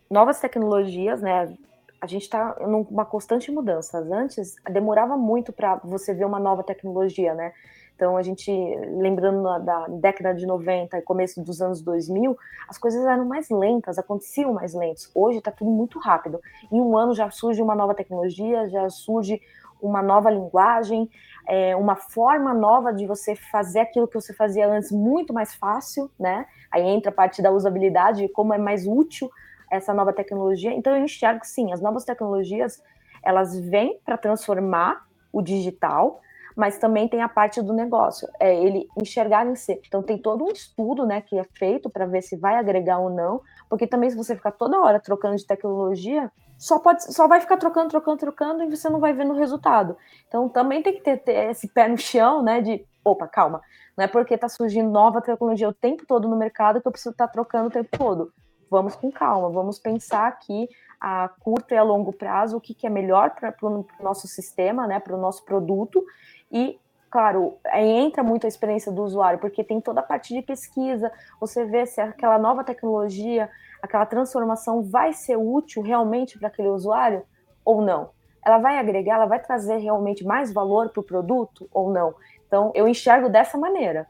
novas 0.07 0.39
tecnologias, 0.39 1.19
né, 1.19 1.51
a 2.00 2.08
gente 2.08 2.24
está 2.24 2.56
numa 2.62 3.06
constante 3.06 3.51
mudança. 3.51 4.00
Antes, 4.00 4.56
demorava 4.70 5.18
muito 5.18 5.51
para 5.51 5.75
você 5.84 6.13
ver 6.13 6.25
uma 6.25 6.39
nova 6.39 6.63
tecnologia, 6.63 7.34
né? 7.34 7.54
Então, 7.96 8.16
a 8.16 8.22
gente, 8.22 8.51
lembrando 8.51 9.42
da 9.66 9.88
década 9.88 10.32
de 10.32 10.46
90 10.46 11.00
e 11.00 11.01
começo 11.01 11.42
dos 11.42 11.60
anos 11.63 11.82
2000, 11.82 12.38
as 12.70 12.77
coisas 12.77 13.04
eram 13.04 13.25
mais 13.25 13.50
lentas, 13.50 13.98
aconteciam 13.98 14.54
mais 14.54 14.75
lentos. 14.75 15.10
Hoje 15.16 15.39
está 15.39 15.51
tudo 15.51 15.72
muito 15.72 15.98
rápido. 15.98 16.39
Em 16.72 16.80
um 16.80 16.96
ano 16.96 17.16
já 17.16 17.32
surge 17.32 17.60
uma 17.60 17.74
nova 17.74 17.96
tecnologia, 17.96 18.70
já 18.70 18.88
surge 18.92 19.42
uma 19.82 20.04
nova 20.04 20.30
linguagem, 20.30 21.10
é, 21.48 21.75
uma 21.75 21.96
forma 21.96 22.54
nova 22.54 22.94
de 22.94 23.08
você 23.08 23.36
fazer 23.36 23.80
aquilo 23.80 24.08
que 24.08 24.13
você 24.13 24.32
fazia 24.32 24.68
antes 24.68 24.92
muito 24.92 25.34
mais 25.34 25.56
fácil, 25.56 26.12
né? 26.20 26.46
Aí 26.70 26.84
entra 26.84 27.10
a 27.10 27.13
parte 27.13 27.42
da 27.42 27.51
usabilidade, 27.51 28.27
como 28.30 28.54
é 28.54 28.60
mais 28.60 28.86
útil 28.86 29.27
essa 29.71 29.93
nova 29.93 30.13
tecnologia. 30.13 30.74
Então 30.74 30.95
eu 30.95 31.03
enxergo 31.03 31.45
sim, 31.45 31.71
as 31.71 31.81
novas 31.81 32.03
tecnologias 32.05 32.81
elas 33.24 33.59
vêm 33.59 34.00
para 34.05 34.17
transformar 34.17 35.06
o 35.32 35.41
digital, 35.41 36.21
mas 36.56 36.77
também 36.77 37.08
tem 37.08 37.21
a 37.21 37.30
parte 37.30 37.62
do 37.62 37.73
negócio, 37.73 38.27
é 38.39 38.56
ele 38.56 38.88
enxergar 38.99 39.45
em 39.45 39.56
si. 39.56 39.80
Então 39.86 40.01
tem 40.01 40.17
todo 40.17 40.43
um 40.43 40.49
estudo, 40.49 41.06
né, 41.06 41.21
que 41.21 41.38
é 41.38 41.43
feito 41.43 41.89
para 41.89 42.06
ver 42.06 42.23
se 42.23 42.36
vai 42.36 42.56
agregar 42.56 42.97
ou 42.99 43.10
não, 43.10 43.41
porque 43.69 43.86
também 43.86 44.10
se 44.10 44.15
você 44.15 44.36
ficar 44.36 44.51
toda 44.51 44.80
hora 44.80 44.99
trocando 44.99 45.36
de 45.36 45.45
tecnologia, 45.45 46.32
só 46.58 46.80
pode, 46.80 47.13
só 47.13 47.27
vai 47.27 47.39
ficar 47.39 47.58
trocando, 47.58 47.89
trocando, 47.89 48.17
trocando 48.17 48.63
e 48.63 48.75
você 48.75 48.89
não 48.89 48.99
vai 48.99 49.13
ver 49.13 49.25
no 49.25 49.36
resultado. 49.36 49.95
Então 50.27 50.49
também 50.49 50.82
tem 50.82 50.93
que 50.93 51.01
ter, 51.01 51.17
ter 51.17 51.51
esse 51.51 51.67
pé 51.67 51.88
no 51.88 51.97
chão, 51.97 52.41
né, 52.41 52.62
de 52.62 52.84
opa, 53.06 53.27
calma, 53.27 53.62
não 53.95 54.06
é 54.06 54.08
porque 54.08 54.34
está 54.34 54.49
surgindo 54.49 54.89
nova 54.89 55.21
tecnologia 55.21 55.69
o 55.69 55.73
tempo 55.73 56.06
todo 56.08 56.27
no 56.27 56.36
mercado 56.36 56.82
que 56.82 56.88
eu 56.88 56.91
preciso 56.91 57.12
estar 57.12 57.27
tá 57.27 57.34
trocando 57.34 57.67
o 57.67 57.71
tempo 57.71 57.89
todo 57.97 58.34
vamos 58.69 58.95
com 58.95 59.12
calma, 59.12 59.49
vamos 59.49 59.80
pensar 59.80 60.27
aqui 60.27 60.67
a 60.99 61.30
curto 61.39 61.73
e 61.73 61.77
a 61.77 61.84
longo 61.84 62.12
prazo 62.12 62.58
o 62.58 62.62
que, 62.62 62.73
que 62.73 62.88
é 62.88 62.89
melhor 62.89 63.32
para 63.32 63.53
o 63.62 63.86
nosso 64.01 64.27
sistema, 64.27 64.88
né, 64.88 64.99
para 64.99 65.15
o 65.15 65.21
nosso 65.21 65.43
produto 65.45 66.03
e 66.51 66.80
claro, 67.10 67.58
aí 67.67 67.89
entra 67.89 68.21
muito 68.23 68.45
a 68.45 68.47
experiência 68.47 68.91
do 68.91 69.03
usuário, 69.03 69.39
porque 69.39 69.63
tem 69.63 69.80
toda 69.80 70.01
a 70.01 70.03
parte 70.03 70.34
de 70.34 70.41
pesquisa, 70.41 71.12
você 71.39 71.65
vê 71.65 71.86
se 71.86 72.01
aquela 72.01 72.38
nova 72.38 72.63
tecnologia, 72.63 73.49
aquela 73.82 74.06
transformação 74.06 74.84
vai 74.84 75.13
ser 75.13 75.38
útil 75.38 75.82
realmente 75.82 76.38
para 76.38 76.47
aquele 76.47 76.67
usuário 76.69 77.23
ou 77.63 77.82
não. 77.82 78.10
Ela 78.45 78.60
vai 78.60 78.77
agregar, 78.77 79.15
ela 79.15 79.25
vai 79.25 79.39
trazer 79.39 79.77
realmente 79.77 80.23
mais 80.23 80.53
valor 80.53 80.89
para 80.89 81.01
o 81.01 81.03
produto 81.03 81.67
ou 81.71 81.91
não. 81.91 82.15
Então, 82.45 82.71
eu 82.73 82.88
enxergo 82.88 83.30
dessa 83.30 83.58
maneira. 83.58 84.08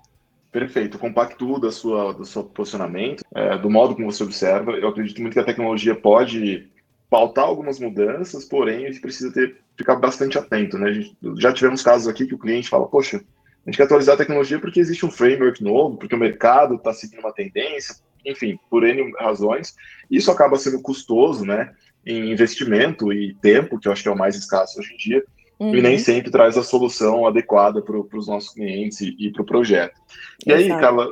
Perfeito, 0.58 0.98
compacto 0.98 1.60
da 1.60 1.72
sua, 1.72 2.12
do 2.14 2.26
seu 2.26 2.44
posicionamento, 2.44 3.24
é, 3.36 3.56
do 3.60 3.70
modo 3.70 3.94
como 3.94 4.12
você 4.12 4.24
observa. 4.24 4.72
Eu 4.72 4.88
acredito 4.88 5.22
muito 5.22 5.34
que 5.36 5.40
a 5.40 5.44
tecnologia 5.44 5.94
pode 5.94 6.68
pautar 7.12 7.46
algumas 7.46 7.80
mudanças, 7.80 8.44
porém 8.44 8.84
a 8.84 8.88
gente 8.88 9.00
precisa 9.00 9.32
ter, 9.32 9.58
ficar 9.78 9.98
bastante 9.98 10.36
atento. 10.36 10.80
Né? 10.80 10.94
Gente, 10.94 11.16
já 11.36 11.54
tivemos 11.54 11.84
casos 11.84 12.08
aqui 12.08 12.26
que 12.26 12.34
o 12.34 12.40
cliente 12.40 12.70
fala, 12.70 12.88
poxa, 12.88 13.18
a 13.18 13.70
gente 13.70 13.78
quer 13.78 13.84
atualizar 13.84 14.16
a 14.16 14.18
tecnologia 14.18 14.58
porque 14.58 14.80
existe 14.80 15.06
um 15.06 15.12
framework 15.12 15.64
novo, 15.64 15.96
porque 15.96 16.16
o 16.16 16.20
mercado 16.20 16.74
está 16.74 16.92
seguindo 16.92 17.20
uma 17.20 17.32
tendência, 17.32 17.96
enfim, 18.26 18.58
por 18.68 18.84
N 18.84 19.14
razões. 19.20 19.76
Isso 20.10 20.32
acaba 20.32 20.58
sendo 20.58 20.82
custoso, 20.82 21.46
né, 21.46 21.72
em 22.04 22.32
investimento 22.32 23.14
e 23.14 23.36
tempo, 23.36 23.80
que 23.80 23.88
eu 23.88 23.92
acho 23.92 24.02
que 24.02 24.10
é 24.10 24.12
o 24.12 24.18
mais 24.18 24.36
escasso 24.36 24.80
hoje 24.80 24.92
em 24.92 24.98
dia 24.98 25.24
uhum. 25.60 25.76
e 25.76 25.82
nem 25.82 25.98
sempre 25.98 26.32
traz 26.32 26.58
a 26.58 26.64
solução 26.64 27.26
adequada 27.26 27.82
para 27.82 27.98
os 27.98 28.28
nossos 28.28 28.54
clientes 28.54 29.02
e, 29.02 29.16
e 29.20 29.32
para 29.32 29.42
o 29.42 29.46
projeto. 29.46 30.00
E 30.46 30.52
Exato. 30.52 30.74
aí, 30.74 30.80
Carla, 30.80 31.10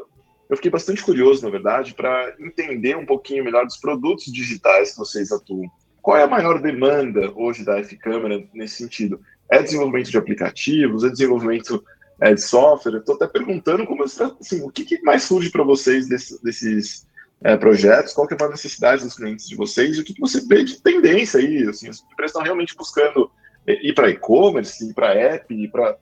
eu 0.49 0.55
fiquei 0.55 0.71
bastante 0.71 1.03
curioso, 1.03 1.43
na 1.43 1.49
verdade, 1.49 1.93
para 1.93 2.35
entender 2.39 2.95
um 2.95 3.05
pouquinho 3.05 3.43
melhor 3.43 3.65
dos 3.65 3.77
produtos 3.77 4.31
digitais 4.31 4.91
que 4.91 4.97
vocês 4.97 5.31
atuam. 5.31 5.69
Qual 6.01 6.17
é 6.17 6.23
a 6.23 6.27
maior 6.27 6.61
demanda 6.61 7.31
hoje 7.35 7.65
da 7.65 7.79
F-Câmera 7.79 8.47
nesse 8.53 8.75
sentido? 8.75 9.19
É 9.49 9.61
desenvolvimento 9.61 10.11
de 10.11 10.17
aplicativos? 10.17 11.03
É 11.03 11.09
desenvolvimento 11.09 11.83
é, 12.21 12.33
de 12.33 12.41
software? 12.41 12.97
Estou 12.97 13.15
até 13.15 13.27
perguntando 13.27 13.87
como 13.87 14.03
assim, 14.03 14.61
o 14.61 14.69
que, 14.69 14.85
que 14.85 15.01
mais 15.01 15.23
surge 15.23 15.49
para 15.49 15.63
vocês 15.63 16.07
desse, 16.07 16.41
desses 16.43 17.07
é, 17.43 17.57
projetos? 17.57 18.13
Qual 18.13 18.27
que 18.27 18.35
é 18.35 18.37
a 18.39 18.49
necessidade 18.49 19.03
dos 19.03 19.15
clientes 19.15 19.47
de 19.47 19.55
vocês? 19.55 19.97
E 19.97 20.01
o 20.01 20.03
que, 20.03 20.13
que 20.13 20.21
você 20.21 20.41
vê 20.45 20.63
de 20.63 20.79
tendência 20.79 21.39
aí? 21.39 21.67
Assim, 21.67 21.89
as 21.89 22.03
empresas 22.03 22.31
estão 22.31 22.43
realmente 22.43 22.75
buscando 22.75 23.31
ir 23.67 23.93
para 23.93 24.09
e-commerce, 24.09 24.89
ir 24.89 24.93
para 24.93 25.13
app, 25.13 25.53
ir 25.53 25.69
para 25.69 25.95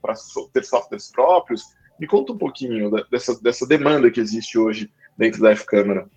ter 0.53 0.63
softwares 0.63 1.11
próprios. 1.11 1.63
Me 1.99 2.07
conta 2.07 2.33
um 2.33 2.37
pouquinho 2.37 2.91
dessa, 3.09 3.39
dessa 3.41 3.67
demanda 3.67 4.11
que 4.11 4.19
existe 4.19 4.57
hoje 4.57 4.91
dentro 5.17 5.41
da 5.41 5.51
F-Câmara. 5.51 6.09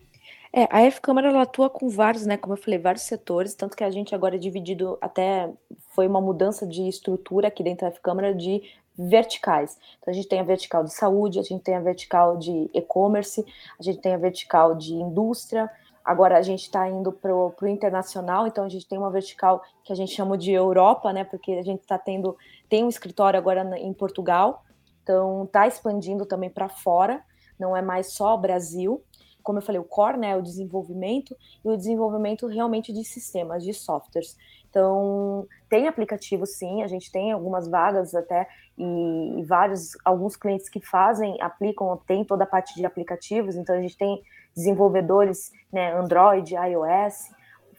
É, 0.52 0.66
a 0.70 0.80
F-Câmara 0.82 1.42
atua 1.42 1.68
com 1.68 1.88
vários, 1.88 2.24
né, 2.24 2.36
como 2.36 2.54
eu 2.54 2.58
falei, 2.58 2.78
vários 2.78 3.02
setores, 3.02 3.54
tanto 3.54 3.76
que 3.76 3.84
a 3.84 3.90
gente 3.90 4.14
agora 4.14 4.36
é 4.36 4.38
dividido 4.38 4.96
até, 5.02 5.50
foi 5.94 6.06
uma 6.06 6.20
mudança 6.20 6.66
de 6.66 6.88
estrutura 6.88 7.48
aqui 7.48 7.62
dentro 7.62 7.86
da 7.86 7.92
F-Câmara 7.92 8.34
de 8.34 8.62
verticais. 8.98 9.76
Então 10.00 10.12
a 10.12 10.14
gente 10.14 10.28
tem 10.28 10.40
a 10.40 10.44
vertical 10.44 10.82
de 10.82 10.94
saúde, 10.94 11.38
a 11.38 11.42
gente 11.42 11.62
tem 11.62 11.74
a 11.74 11.80
vertical 11.80 12.38
de 12.38 12.70
e-commerce, 12.72 13.44
a 13.78 13.82
gente 13.82 14.00
tem 14.00 14.14
a 14.14 14.18
vertical 14.18 14.74
de 14.74 14.94
indústria, 14.94 15.70
Agora 16.06 16.38
a 16.38 16.42
gente 16.42 16.62
está 16.62 16.88
indo 16.88 17.10
para 17.10 17.34
o 17.34 17.52
internacional, 17.66 18.46
então 18.46 18.64
a 18.64 18.68
gente 18.68 18.86
tem 18.86 18.96
uma 18.96 19.10
vertical 19.10 19.60
que 19.82 19.92
a 19.92 19.96
gente 19.96 20.12
chama 20.14 20.38
de 20.38 20.52
Europa, 20.52 21.12
né? 21.12 21.24
Porque 21.24 21.50
a 21.54 21.62
gente 21.64 21.80
está 21.80 21.98
tendo 21.98 22.36
tem 22.68 22.84
um 22.84 22.88
escritório 22.88 23.36
agora 23.36 23.76
em 23.76 23.92
Portugal, 23.92 24.64
então 25.02 25.42
está 25.42 25.66
expandindo 25.66 26.24
também 26.24 26.48
para 26.48 26.68
fora. 26.68 27.24
Não 27.58 27.76
é 27.76 27.82
mais 27.82 28.12
só 28.12 28.36
Brasil. 28.36 29.02
Como 29.42 29.58
eu 29.58 29.62
falei, 29.62 29.80
o 29.80 29.84
core 29.84 30.16
né, 30.16 30.30
é 30.30 30.36
o 30.36 30.42
desenvolvimento 30.42 31.36
e 31.64 31.68
o 31.68 31.76
desenvolvimento 31.76 32.46
realmente 32.46 32.92
de 32.92 33.02
sistemas, 33.02 33.64
de 33.64 33.74
softwares. 33.74 34.36
Então, 34.76 35.48
tem 35.70 35.88
aplicativo 35.88 36.44
sim, 36.44 36.82
a 36.82 36.86
gente 36.86 37.10
tem 37.10 37.32
algumas 37.32 37.66
vagas 37.66 38.14
até 38.14 38.46
e, 38.76 39.42
vários, 39.46 39.96
alguns 40.04 40.36
clientes 40.36 40.68
que 40.68 40.80
fazem, 40.80 41.40
aplicam, 41.40 41.98
tem 42.06 42.22
toda 42.22 42.44
a 42.44 42.46
parte 42.46 42.74
de 42.74 42.84
aplicativos, 42.84 43.56
então 43.56 43.74
a 43.74 43.80
gente 43.80 43.96
tem 43.96 44.22
desenvolvedores, 44.54 45.50
né, 45.72 45.94
Android, 45.94 46.54
iOS, 46.54 47.30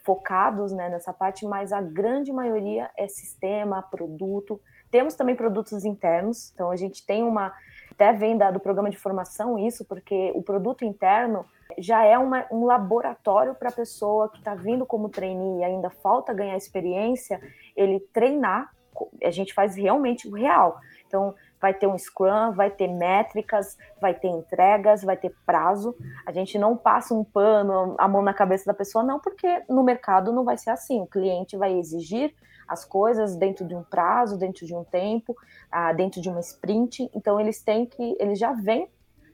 focados 0.04 0.72
né, 0.72 0.88
nessa 0.88 1.12
parte, 1.12 1.46
mas 1.46 1.72
a 1.72 1.80
grande 1.80 2.32
maioria 2.32 2.90
é 2.96 3.06
sistema, 3.06 3.80
produto. 3.80 4.60
Temos 4.90 5.14
também 5.14 5.36
produtos 5.36 5.84
internos, 5.84 6.50
então 6.52 6.68
a 6.68 6.76
gente 6.76 7.06
tem 7.06 7.22
uma, 7.22 7.54
até 7.92 8.12
vem 8.12 8.36
da, 8.36 8.50
do 8.50 8.58
programa 8.58 8.90
de 8.90 8.98
formação 8.98 9.56
isso, 9.56 9.84
porque 9.84 10.32
o 10.34 10.42
produto 10.42 10.84
interno 10.84 11.46
já 11.76 12.04
é 12.04 12.16
uma, 12.18 12.46
um 12.50 12.64
laboratório 12.64 13.54
para 13.54 13.68
a 13.68 13.72
pessoa 13.72 14.28
que 14.30 14.38
está 14.38 14.54
vindo 14.54 14.86
como 14.86 15.08
trainee 15.08 15.60
e 15.60 15.64
ainda 15.64 15.90
falta 15.90 16.32
ganhar 16.32 16.56
experiência, 16.56 17.40
ele 17.76 18.00
treinar, 18.12 18.72
a 19.22 19.30
gente 19.30 19.52
faz 19.52 19.76
realmente 19.76 20.26
o 20.26 20.32
real. 20.32 20.80
Então, 21.06 21.34
vai 21.60 21.74
ter 21.74 21.86
um 21.86 21.96
Scrum, 21.96 22.52
vai 22.52 22.70
ter 22.70 22.88
métricas, 22.88 23.76
vai 24.00 24.14
ter 24.14 24.28
entregas, 24.28 25.02
vai 25.02 25.16
ter 25.16 25.34
prazo. 25.46 25.96
A 26.26 26.32
gente 26.32 26.58
não 26.58 26.76
passa 26.76 27.14
um 27.14 27.24
pano, 27.24 27.94
a 27.98 28.08
mão 28.08 28.22
na 28.22 28.34
cabeça 28.34 28.66
da 28.66 28.74
pessoa, 28.74 29.04
não, 29.04 29.20
porque 29.20 29.62
no 29.68 29.82
mercado 29.82 30.32
não 30.32 30.44
vai 30.44 30.56
ser 30.56 30.70
assim. 30.70 31.00
O 31.00 31.06
cliente 31.06 31.56
vai 31.56 31.72
exigir 31.72 32.34
as 32.66 32.84
coisas 32.84 33.36
dentro 33.36 33.66
de 33.66 33.74
um 33.74 33.82
prazo, 33.82 34.38
dentro 34.38 34.66
de 34.66 34.74
um 34.74 34.84
tempo, 34.84 35.34
ah, 35.70 35.92
dentro 35.92 36.20
de 36.20 36.28
uma 36.28 36.40
sprint. 36.40 37.10
Então, 37.14 37.40
eles 37.40 37.62
têm 37.62 37.86
que, 37.86 38.16
eles 38.20 38.38
já 38.38 38.52
vêm 38.52 38.88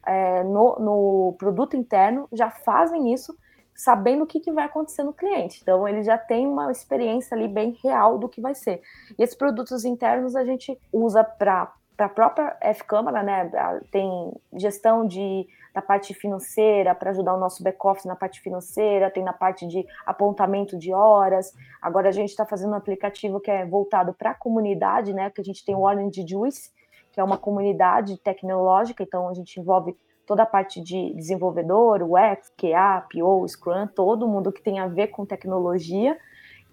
é, 0.07 0.43
no, 0.45 0.77
no, 0.79 1.37
produto 1.39 1.77
interno, 1.77 2.29
já 2.33 2.51
fazem 2.51 3.13
isso 3.13 3.37
sabendo 3.75 4.25
o 4.25 4.27
que, 4.27 4.39
que 4.39 4.53
vai 4.53 4.67
acontecer 4.67 5.03
no 5.03 5.13
cliente. 5.13 5.61
Então, 5.63 5.87
ele 5.87 6.03
já 6.03 6.17
tem 6.17 6.47
uma 6.47 6.71
experiência 6.71 7.37
ali 7.37 7.49
bem 7.49 7.77
real 7.83 8.19
do 8.19 8.29
que 8.29 8.41
vai 8.41 8.55
ser. 8.55 8.81
E 9.19 9.23
esses 9.23 9.37
produtos 9.37 9.85
internos 9.85 10.37
a 10.37 10.45
gente 10.45 10.79
usa 10.93 11.25
para 11.25 11.73
para 11.97 12.07
a 12.07 12.09
própria 12.09 12.57
F-Câmara, 12.61 13.23
né, 13.23 13.51
tem 13.91 14.33
gestão 14.55 15.07
de, 15.07 15.47
da 15.73 15.81
parte 15.81 16.13
financeira 16.13 16.95
para 16.95 17.11
ajudar 17.11 17.35
o 17.35 17.39
nosso 17.39 17.63
back-office 17.63 18.05
na 18.05 18.17
parte 18.17 18.41
financeira, 18.41 19.11
tem 19.11 19.23
na 19.23 19.33
parte 19.33 19.67
de 19.67 19.87
apontamento 20.05 20.77
de 20.77 20.93
horas. 20.93 21.53
Agora 21.81 22.09
a 22.09 22.13
gente 22.13 22.31
está 22.31 22.45
fazendo 22.45 22.73
um 22.73 22.77
aplicativo 22.77 23.41
que 23.41 23.51
é 23.51 23.65
voltado 23.65 24.13
para 24.13 24.31
a 24.31 24.35
comunidade, 24.35 25.15
né, 25.15 25.31
que 25.31 25.41
a 25.41 25.45
gente 25.45 25.65
tem 25.65 25.75
o 25.75 25.83
Orange 25.83 26.27
Juice, 26.27 26.71
que 27.15 27.21
é 27.21 27.25
uma 27.25 27.39
comunidade 27.39 28.19
tecnológica, 28.19 29.05
então 29.05 29.29
a 29.29 29.35
gente 29.35 29.61
envolve 29.61 29.97
toda 30.27 30.43
a 30.43 30.47
parte 30.47 30.81
de 30.81 31.15
desenvolvedor, 31.15 32.03
UX, 32.03 32.53
QA, 32.59 33.07
PO, 33.09 33.47
Scrum, 33.47 33.87
todo 33.87 34.27
mundo 34.27 34.51
que 34.51 34.61
tem 34.61 34.81
a 34.81 34.89
ver 34.89 35.09
com 35.09 35.25
tecnologia, 35.25 36.19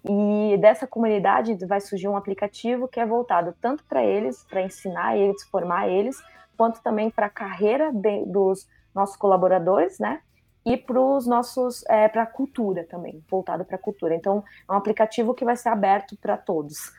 e 0.04 0.58
dessa 0.58 0.84
comunidade 0.84 1.54
vai 1.64 1.80
surgir 1.80 2.08
um 2.08 2.16
aplicativo 2.16 2.88
que 2.88 2.98
é 2.98 3.06
voltado 3.06 3.54
tanto 3.60 3.84
para 3.84 4.02
eles, 4.02 4.44
para 4.50 4.62
ensinar 4.62 5.16
eles, 5.16 5.44
formar 5.44 5.88
eles, 5.88 6.20
quanto 6.56 6.82
também 6.82 7.08
para 7.08 7.26
a 7.26 7.30
carreira 7.30 7.92
de, 7.92 8.24
dos 8.26 8.66
nossos 8.92 9.14
colaboradores, 9.14 10.00
né? 10.00 10.22
E 10.66 10.76
para 10.76 11.00
os 11.00 11.24
nossos, 11.24 11.84
é, 11.88 12.08
para 12.08 12.24
a 12.24 12.26
cultura 12.26 12.84
também, 12.84 13.22
voltado 13.30 13.64
para 13.64 13.76
a 13.76 13.78
cultura. 13.78 14.12
Então, 14.12 14.42
é 14.68 14.72
um 14.72 14.76
aplicativo 14.76 15.34
que 15.34 15.44
vai 15.44 15.54
ser 15.54 15.68
aberto 15.68 16.16
para 16.16 16.36
todos. 16.36 16.92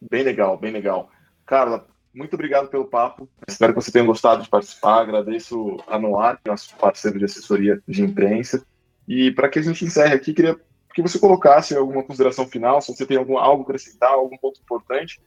Bem 0.00 0.24
legal, 0.24 0.56
bem 0.56 0.72
legal. 0.72 1.08
Carla, 1.46 1.86
muito 2.14 2.34
obrigado 2.34 2.68
pelo 2.68 2.84
papo. 2.84 3.28
Espero 3.48 3.72
que 3.72 3.80
você 3.80 3.90
tenha 3.90 4.04
gostado 4.04 4.42
de 4.42 4.48
participar. 4.48 5.00
Agradeço 5.00 5.78
a 5.86 5.98
Noar, 5.98 6.38
é 6.44 6.48
nosso 6.50 6.76
parceiro 6.76 7.18
de 7.18 7.24
assessoria 7.24 7.80
de 7.88 8.02
imprensa. 8.02 8.64
E 9.08 9.30
para 9.30 9.48
que 9.48 9.58
a 9.58 9.62
gente 9.62 9.84
encerre 9.84 10.14
aqui, 10.14 10.32
queria 10.32 10.58
que 10.94 11.02
você 11.02 11.18
colocasse 11.18 11.74
alguma 11.74 12.02
consideração 12.02 12.46
final, 12.46 12.80
se 12.80 12.94
você 12.94 13.06
tem 13.06 13.16
algum, 13.16 13.38
algo 13.38 13.62
a 13.62 13.64
acrescentar, 13.64 14.10
algum 14.10 14.36
ponto 14.36 14.60
importante. 14.60 15.20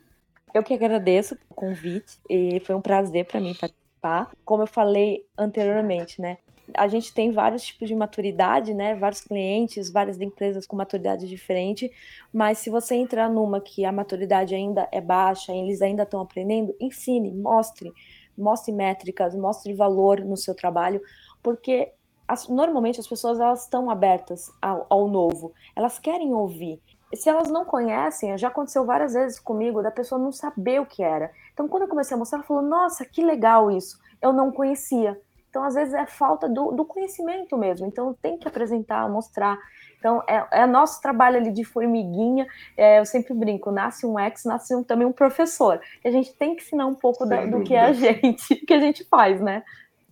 Eu 0.53 0.63
que 0.63 0.73
agradeço 0.73 1.35
o 1.49 1.53
convite 1.55 2.19
e 2.29 2.59
foi 2.61 2.75
um 2.75 2.81
prazer 2.81 3.25
para 3.25 3.41
mim 3.41 3.53
participar. 3.53 4.31
Como 4.45 4.63
eu 4.63 4.67
falei 4.67 5.25
anteriormente, 5.37 6.21
né? 6.21 6.37
A 6.73 6.87
gente 6.87 7.13
tem 7.13 7.31
vários 7.31 7.63
tipos 7.63 7.87
de 7.87 7.95
maturidade, 7.95 8.73
né? 8.73 8.95
Vários 8.95 9.21
clientes, 9.21 9.91
várias 9.91 10.19
empresas 10.19 10.65
com 10.65 10.75
maturidade 10.75 11.27
diferente, 11.27 11.91
mas 12.33 12.57
se 12.57 12.69
você 12.69 12.95
entrar 12.95 13.29
numa 13.29 13.61
que 13.61 13.85
a 13.85 13.91
maturidade 13.91 14.55
ainda 14.55 14.87
é 14.91 14.99
baixa, 14.99 15.53
eles 15.53 15.81
ainda 15.81 16.03
estão 16.03 16.21
aprendendo, 16.21 16.75
ensine, 16.79 17.31
mostre, 17.31 17.93
mostre 18.37 18.73
métricas, 18.73 19.35
mostre 19.35 19.73
valor 19.73 20.21
no 20.21 20.35
seu 20.35 20.55
trabalho, 20.55 21.01
porque 21.41 21.91
as, 22.27 22.47
normalmente 22.47 22.99
as 22.99 23.07
pessoas 23.07 23.39
elas 23.39 23.63
estão 23.63 23.89
abertas 23.89 24.51
ao, 24.61 24.85
ao, 24.89 25.07
novo, 25.07 25.53
elas 25.75 25.99
querem 25.99 26.33
ouvir. 26.33 26.81
Se 27.13 27.29
elas 27.29 27.49
não 27.49 27.63
conhecem, 27.63 28.37
já 28.37 28.47
aconteceu 28.47 28.85
várias 28.85 29.13
vezes 29.13 29.39
comigo 29.39 29.81
da 29.81 29.91
pessoa 29.91 30.19
não 30.19 30.31
saber 30.31 30.81
o 30.81 30.85
que 30.85 31.03
era. 31.03 31.31
Então, 31.53 31.67
quando 31.67 31.83
eu 31.83 31.87
comecei 31.87 32.15
a 32.15 32.17
mostrar, 32.17 32.39
ela 32.39 32.47
falou: 32.47 32.63
Nossa, 32.63 33.05
que 33.05 33.23
legal 33.23 33.71
isso! 33.71 33.99
Eu 34.21 34.33
não 34.33 34.51
conhecia. 34.51 35.19
Então, 35.55 35.63
às 35.63 35.73
vezes 35.73 35.93
é 35.93 36.05
falta 36.05 36.49
do, 36.49 36.71
do 36.71 36.83
conhecimento 36.83 37.57
mesmo. 37.57 37.87
Então, 37.87 38.13
tem 38.21 38.37
que 38.37 38.45
apresentar, 38.45 39.07
mostrar. 39.07 39.57
Então, 39.97 40.21
é, 40.27 40.63
é 40.63 40.67
nosso 40.67 41.01
trabalho 41.01 41.37
ali 41.37 41.49
de 41.49 41.63
formiguinha. 41.63 42.45
É, 42.75 42.99
eu 42.99 43.05
sempre 43.05 43.33
brinco: 43.33 43.71
nasce 43.71 44.05
um 44.05 44.19
ex, 44.19 44.43
nasce 44.43 44.75
um, 44.75 44.83
também 44.83 45.07
um 45.07 45.13
professor. 45.13 45.79
E 46.03 46.09
a 46.09 46.11
gente 46.11 46.33
tem 46.33 46.57
que 46.57 46.61
ensinar 46.61 46.87
um 46.87 46.93
pouco 46.93 47.25
da, 47.25 47.45
do 47.45 47.63
que 47.63 47.73
é 47.73 47.85
a 47.85 47.93
gente, 47.93 48.53
que 48.67 48.73
a 48.73 48.81
gente 48.81 49.05
faz, 49.05 49.39
né? 49.39 49.63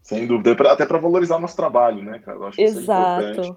Sem 0.01 0.25
dúvida, 0.25 0.71
até 0.71 0.85
para 0.85 0.97
valorizar 0.97 1.35
o 1.35 1.41
nosso 1.41 1.57
trabalho, 1.57 2.01
né, 2.01 2.19
cara? 2.19 2.37
Eu 2.37 2.47
acho 2.47 2.61
Exato. 2.61 3.41
Que 3.41 3.49
é 3.49 3.55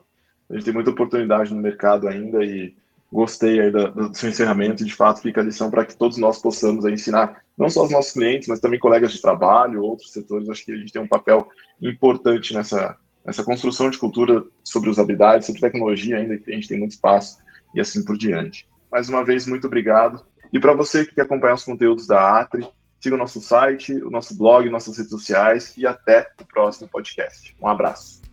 a 0.50 0.54
gente 0.54 0.64
tem 0.64 0.74
muita 0.74 0.90
oportunidade 0.90 1.54
no 1.54 1.62
mercado 1.62 2.08
ainda 2.08 2.44
e 2.44 2.74
gostei 3.12 3.60
aí 3.60 3.70
do, 3.70 3.90
do 3.90 4.14
seu 4.14 4.28
encerramento 4.28 4.84
de 4.84 4.94
fato 4.94 5.20
fica 5.20 5.40
a 5.40 5.44
lição 5.44 5.70
para 5.70 5.84
que 5.84 5.96
todos 5.96 6.18
nós 6.18 6.40
possamos 6.40 6.84
ensinar 6.84 7.42
não 7.56 7.70
só 7.70 7.84
os 7.84 7.90
nossos 7.90 8.12
clientes, 8.12 8.48
mas 8.48 8.60
também 8.60 8.78
colegas 8.78 9.12
de 9.12 9.22
trabalho, 9.22 9.82
outros 9.82 10.12
setores. 10.12 10.48
Acho 10.48 10.64
que 10.64 10.72
a 10.72 10.76
gente 10.76 10.92
tem 10.92 11.02
um 11.02 11.08
papel 11.08 11.48
importante 11.80 12.52
nessa, 12.52 12.96
nessa 13.24 13.44
construção 13.44 13.90
de 13.90 13.98
cultura 13.98 14.44
sobre 14.64 14.90
usabilidade, 14.90 15.46
sobre 15.46 15.60
tecnologia 15.60 16.18
ainda, 16.18 16.36
que 16.36 16.50
a 16.50 16.54
gente 16.54 16.68
tem 16.68 16.78
muito 16.78 16.92
espaço 16.92 17.38
e 17.74 17.80
assim 17.80 18.04
por 18.04 18.18
diante. 18.18 18.68
Mais 18.90 19.08
uma 19.08 19.24
vez, 19.24 19.46
muito 19.46 19.66
obrigado. 19.66 20.24
E 20.52 20.60
para 20.60 20.74
você 20.74 21.04
que 21.04 21.14
quer 21.14 21.22
acompanhar 21.22 21.54
os 21.54 21.64
conteúdos 21.64 22.06
da 22.06 22.40
Atri, 22.40 22.66
Siga 23.00 23.14
o 23.14 23.18
nosso 23.18 23.40
site, 23.40 23.92
o 24.02 24.10
nosso 24.10 24.36
blog, 24.36 24.68
nossas 24.68 24.96
redes 24.96 25.10
sociais 25.10 25.76
e 25.76 25.86
até 25.86 26.28
o 26.40 26.44
próximo 26.44 26.88
podcast. 26.88 27.54
Um 27.60 27.68
abraço. 27.68 28.25